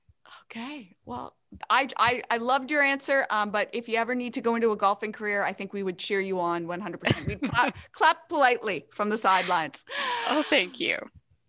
Okay. 0.44 0.96
Well, 1.04 1.34
I, 1.70 1.88
I, 1.96 2.22
I 2.30 2.36
loved 2.38 2.70
your 2.70 2.82
answer. 2.82 3.26
Um, 3.30 3.50
but 3.50 3.68
if 3.72 3.88
you 3.88 3.96
ever 3.96 4.14
need 4.14 4.34
to 4.34 4.40
go 4.40 4.54
into 4.54 4.72
a 4.72 4.76
golfing 4.76 5.12
career, 5.12 5.42
I 5.42 5.52
think 5.52 5.72
we 5.72 5.82
would 5.82 5.98
cheer 5.98 6.20
you 6.20 6.40
on 6.40 6.66
100%. 6.66 7.26
We'd 7.26 7.42
clap, 7.42 7.76
clap 7.92 8.28
politely 8.28 8.86
from 8.92 9.08
the 9.08 9.18
sidelines. 9.18 9.84
Oh, 10.28 10.42
thank 10.42 10.80
you. 10.80 10.98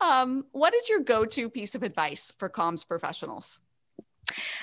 Um, 0.02 0.46
what 0.52 0.74
is 0.74 0.88
your 0.88 1.02
go-to 1.02 1.50
piece 1.50 1.76
of 1.76 1.84
advice 1.84 2.32
for 2.38 2.50
comms 2.50 2.88
professionals? 2.88 3.60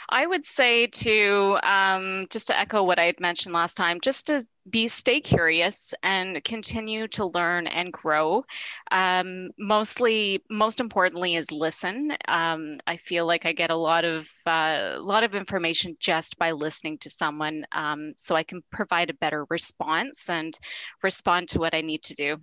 I 0.09 0.27
would 0.27 0.45
say 0.45 0.87
to 0.87 1.59
um, 1.63 2.25
just 2.31 2.47
to 2.49 2.59
echo 2.59 2.83
what 2.83 2.99
I 2.99 3.05
had 3.05 3.21
mentioned 3.21 3.55
last 3.55 3.75
time, 3.75 4.01
just 4.01 4.27
to 4.27 4.47
be 4.69 4.89
stay 4.89 5.21
curious 5.21 5.95
and 6.03 6.43
continue 6.43 7.07
to 7.09 7.27
learn 7.27 7.67
and 7.67 7.93
grow. 7.93 8.45
Um, 8.91 9.51
mostly, 9.59 10.43
most 10.51 10.81
importantly, 10.81 11.37
is 11.37 11.51
listen. 11.51 12.13
Um, 12.29 12.75
I 12.87 12.97
feel 12.97 13.27
like 13.27 13.47
I 13.47 13.53
get 13.53 13.71
a 13.71 13.77
lot 13.77 14.05
of 14.05 14.29
uh, 14.47 14.95
a 14.97 15.01
lot 15.01 15.25
of 15.25 15.35
information 15.35 15.97
just 16.01 16.39
by 16.39 16.53
listening 16.53 16.99
to 16.99 17.11
someone, 17.11 17.65
um, 17.73 18.13
so 18.17 18.35
I 18.35 18.43
can 18.43 18.63
provide 18.73 19.11
a 19.11 19.15
better 19.15 19.47
response 19.51 20.29
and 20.29 20.59
respond 21.03 21.49
to 21.49 21.59
what 21.59 21.75
I 21.75 21.81
need 21.81 22.03
to 22.05 22.15
do. 22.15 22.37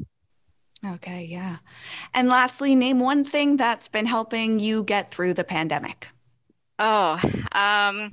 Okay, 0.85 1.27
yeah. 1.29 1.57
And 2.13 2.27
lastly, 2.27 2.75
name 2.75 2.99
one 2.99 3.23
thing 3.23 3.55
that's 3.55 3.87
been 3.87 4.05
helping 4.05 4.59
you 4.59 4.83
get 4.83 5.11
through 5.11 5.33
the 5.33 5.45
pandemic. 5.45 6.09
Oh, 6.79 7.19
um, 7.51 8.11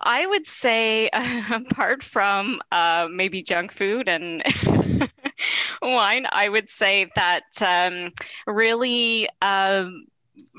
I 0.00 0.26
would 0.26 0.46
say, 0.46 1.10
uh, 1.10 1.42
apart 1.70 2.02
from 2.02 2.60
uh, 2.72 3.08
maybe 3.10 3.42
junk 3.42 3.72
food 3.72 4.08
and 4.08 4.42
wine, 5.82 6.26
I 6.30 6.48
would 6.48 6.68
say 6.68 7.10
that 7.16 7.44
um, 7.62 8.06
really. 8.46 9.28
Um, 9.42 10.06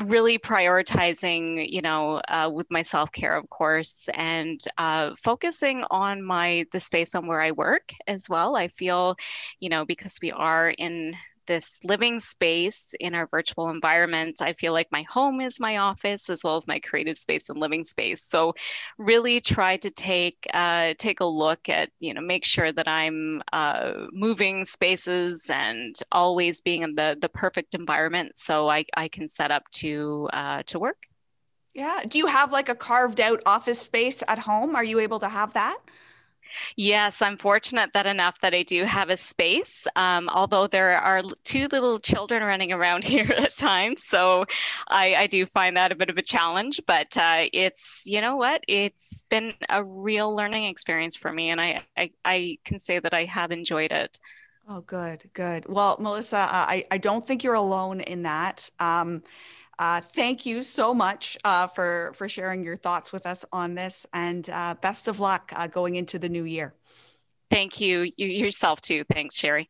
really 0.04 0.38
prioritizing 0.38 1.70
you 1.72 1.82
know 1.82 2.22
uh, 2.30 2.50
with 2.54 2.68
my 2.70 2.82
self-care 2.82 3.36
of 3.38 3.50
course 3.50 4.10
and 4.14 4.60
uh, 4.78 5.12
focusing 5.24 5.84
on 5.92 6.22
my 6.24 6.66
the 6.74 6.80
space 6.80 7.16
on 7.16 7.28
where 7.28 7.42
i 7.42 7.52
work 7.52 7.94
as 8.08 8.30
well 8.30 8.56
i 8.58 8.68
feel 8.68 9.16
you 9.60 9.70
know 9.70 9.86
because 9.86 10.18
we 10.22 10.32
are 10.32 10.70
in 10.70 11.14
this 11.50 11.80
living 11.84 12.20
space 12.20 12.94
in 13.00 13.16
our 13.16 13.28
virtual 13.28 13.70
environment. 13.70 14.40
I 14.42 14.54
feel 14.54 14.72
like 14.72 14.88
my 14.92 15.04
home 15.10 15.42
is 15.42 15.60
my 15.60 15.78
office 15.78 16.30
as 16.30 16.44
well 16.44 16.56
as 16.56 16.68
my 16.68 16.80
creative 16.80 17.18
space 17.18 17.50
and 17.50 17.60
living 17.60 17.84
space. 17.84 18.24
So 18.24 18.54
really 19.00 19.42
try 19.42 19.78
to 19.78 19.90
take 19.90 20.38
uh, 20.54 20.94
take 20.98 21.20
a 21.20 21.26
look 21.26 21.68
at 21.68 21.90
you 22.00 22.14
know 22.14 22.22
make 22.22 22.46
sure 22.46 22.72
that 22.72 22.88
I'm 22.88 23.42
uh, 23.52 23.94
moving 24.14 24.64
spaces 24.64 25.48
and 25.50 25.96
always 26.12 26.62
being 26.62 26.84
in 26.84 26.96
the 26.96 27.18
the 27.20 27.30
perfect 27.30 27.74
environment 27.74 28.34
so 28.36 28.70
I, 28.70 28.86
I 28.96 29.08
can 29.08 29.28
set 29.28 29.50
up 29.52 29.64
to 29.82 30.30
uh, 30.32 30.64
to 30.68 30.80
work. 30.80 30.98
Yeah. 31.74 32.02
Do 32.08 32.20
you 32.20 32.28
have 32.28 32.52
like 32.52 32.70
a 32.70 32.76
carved 32.76 33.20
out 33.20 33.42
office 33.46 33.80
space 33.80 34.24
at 34.28 34.40
home? 34.40 34.76
Are 34.76 34.84
you 34.84 35.00
able 35.00 35.20
to 35.20 35.30
have 35.30 35.54
that? 35.54 35.80
Yes, 36.76 37.22
I'm 37.22 37.38
fortunate 37.38 37.94
that 37.94 38.06
enough 38.06 38.40
that 38.40 38.54
I 38.54 38.64
do 38.64 38.84
have 38.86 39.10
a 39.10 39.18
space. 39.18 39.86
Um, 39.96 40.30
although 40.30 40.68
there 40.68 40.98
are 40.98 41.22
two 41.44 41.68
little 41.72 42.00
children 42.00 42.44
running 42.44 42.72
around 42.72 43.04
here 43.06 43.32
at 43.32 43.56
times, 43.58 44.00
so 44.10 44.46
I, 44.88 45.16
I 45.16 45.28
do 45.28 45.46
find 45.48 45.78
that 45.78 45.92
a 45.92 45.96
bit 45.96 46.10
of 46.10 46.18
a 46.18 46.22
challenge. 46.22 46.82
But 46.88 47.16
uh, 47.18 47.46
it's 47.54 48.04
you 48.06 48.22
know 48.22 48.36
what, 48.36 48.64
it's 48.68 49.24
been 49.30 49.54
a 49.70 49.84
real 49.84 50.36
learning 50.36 50.66
experience 50.66 51.16
for 51.16 51.32
me, 51.32 51.50
and 51.50 51.62
I 51.62 51.84
I, 51.98 52.12
I 52.26 52.58
can 52.66 52.80
say 52.80 53.00
that 53.00 53.14
I 53.14 53.26
have 53.26 53.52
enjoyed 53.52 53.92
it. 53.92 54.20
Oh, 54.68 54.82
good, 54.82 55.30
good. 55.34 55.66
Well, 55.68 55.98
Melissa, 56.00 56.48
I 56.50 56.86
I 56.92 56.98
don't 57.00 57.26
think 57.26 57.44
you're 57.44 57.56
alone 57.56 58.02
in 58.02 58.24
that. 58.24 58.70
Um, 58.80 59.24
uh, 59.80 60.02
thank 60.02 60.46
you 60.46 60.62
so 60.62 60.94
much 60.94 61.38
uh, 61.46 61.66
for 61.68 62.12
for 62.14 62.28
sharing 62.28 62.64
your 62.64 62.76
thoughts 62.76 63.14
with 63.14 63.26
us 63.26 63.46
on 63.52 63.76
this, 63.76 64.06
and 64.14 64.50
uh, 64.50 64.76
best 64.82 65.08
of 65.08 65.20
luck 65.20 65.52
uh, 65.56 65.68
going 65.68 65.96
into 65.96 66.20
the 66.20 66.30
new 66.30 66.44
year. 66.44 66.76
Thank 67.50 67.80
you. 67.82 68.12
You 68.18 68.28
yourself 68.28 68.82
too. 68.82 69.06
Thanks, 69.12 69.36
Sherry. 69.36 69.70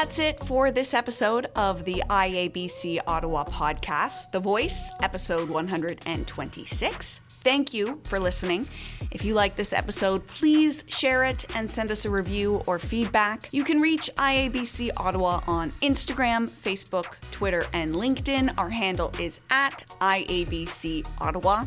That's 0.00 0.20
it 0.20 0.38
for 0.38 0.70
this 0.70 0.94
episode 0.94 1.46
of 1.56 1.84
the 1.84 2.00
IABC 2.08 3.00
Ottawa 3.08 3.42
podcast, 3.42 4.30
The 4.30 4.38
Voice, 4.38 4.92
episode 5.02 5.48
126. 5.48 7.20
Thank 7.28 7.72
you 7.72 8.00
for 8.04 8.20
listening. 8.20 8.66
If 9.10 9.24
you 9.24 9.32
like 9.34 9.56
this 9.56 9.72
episode, 9.72 10.26
please 10.26 10.84
share 10.88 11.24
it 11.24 11.46
and 11.56 11.70
send 11.70 11.90
us 11.90 12.04
a 12.04 12.10
review 12.10 12.60
or 12.66 12.78
feedback. 12.78 13.50
You 13.52 13.64
can 13.64 13.80
reach 13.80 14.10
IABC 14.16 14.90
Ottawa 14.98 15.40
on 15.46 15.70
Instagram, 15.70 16.46
Facebook, 16.48 17.18
Twitter, 17.32 17.64
and 17.72 17.94
LinkedIn. 17.94 18.58
Our 18.58 18.68
handle 18.68 19.10
is 19.18 19.40
at 19.50 19.84
IABC 20.00 21.20
Ottawa. 21.20 21.64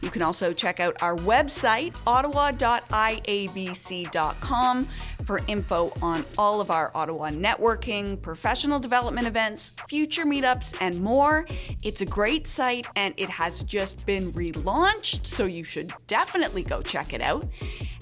You 0.00 0.10
can 0.10 0.22
also 0.22 0.52
check 0.52 0.80
out 0.80 1.00
our 1.02 1.16
website, 1.16 1.96
ottawa.iabc.com, 2.06 4.82
for 5.24 5.40
info 5.46 5.90
on 6.02 6.24
all 6.36 6.60
of 6.60 6.70
our 6.70 6.90
Ottawa 6.94 7.30
networking, 7.72 8.20
professional 8.20 8.78
development 8.78 9.26
events, 9.26 9.76
future 9.88 10.24
meetups, 10.24 10.76
and 10.80 11.00
more. 11.00 11.46
It's 11.84 12.00
a 12.00 12.06
great 12.06 12.46
site 12.46 12.86
and 12.96 13.14
it 13.16 13.30
has 13.30 13.62
just 13.62 14.06
been 14.06 14.24
relaunched, 14.32 15.26
so 15.26 15.44
you 15.44 15.64
should 15.64 15.92
definitely 16.06 16.62
go 16.62 16.82
check 16.82 17.12
it 17.12 17.20
out. 17.20 17.44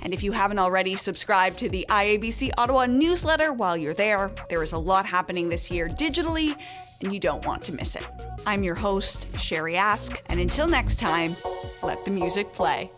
And 0.03 0.13
if 0.13 0.23
you 0.23 0.33
haven't 0.33 0.59
already 0.59 0.97
subscribed 0.97 1.59
to 1.59 1.69
the 1.69 1.85
IABC 1.89 2.53
Ottawa 2.57 2.87
newsletter 2.87 3.53
while 3.53 3.77
you're 3.77 3.95
there, 3.95 4.31
there 4.49 4.63
is 4.63 4.73
a 4.73 4.79
lot 4.79 5.07
happening 5.07 5.49
this 5.49 5.71
year 5.71 5.89
digitally, 5.89 6.57
and 7.03 7.13
you 7.13 7.21
don't 7.21 7.47
want 7.47 7.63
to 7.65 7.73
miss 7.73 7.97
it. 7.97 8.09
I'm 8.47 8.63
your 8.63 8.75
host, 8.75 9.39
Sherry 9.39 9.77
Ask, 9.77 10.23
and 10.27 10.41
until 10.41 10.67
next 10.69 10.99
time, 10.99 11.37
let 11.83 12.05
the 12.05 12.11
music 12.11 12.53
play. 12.53 12.91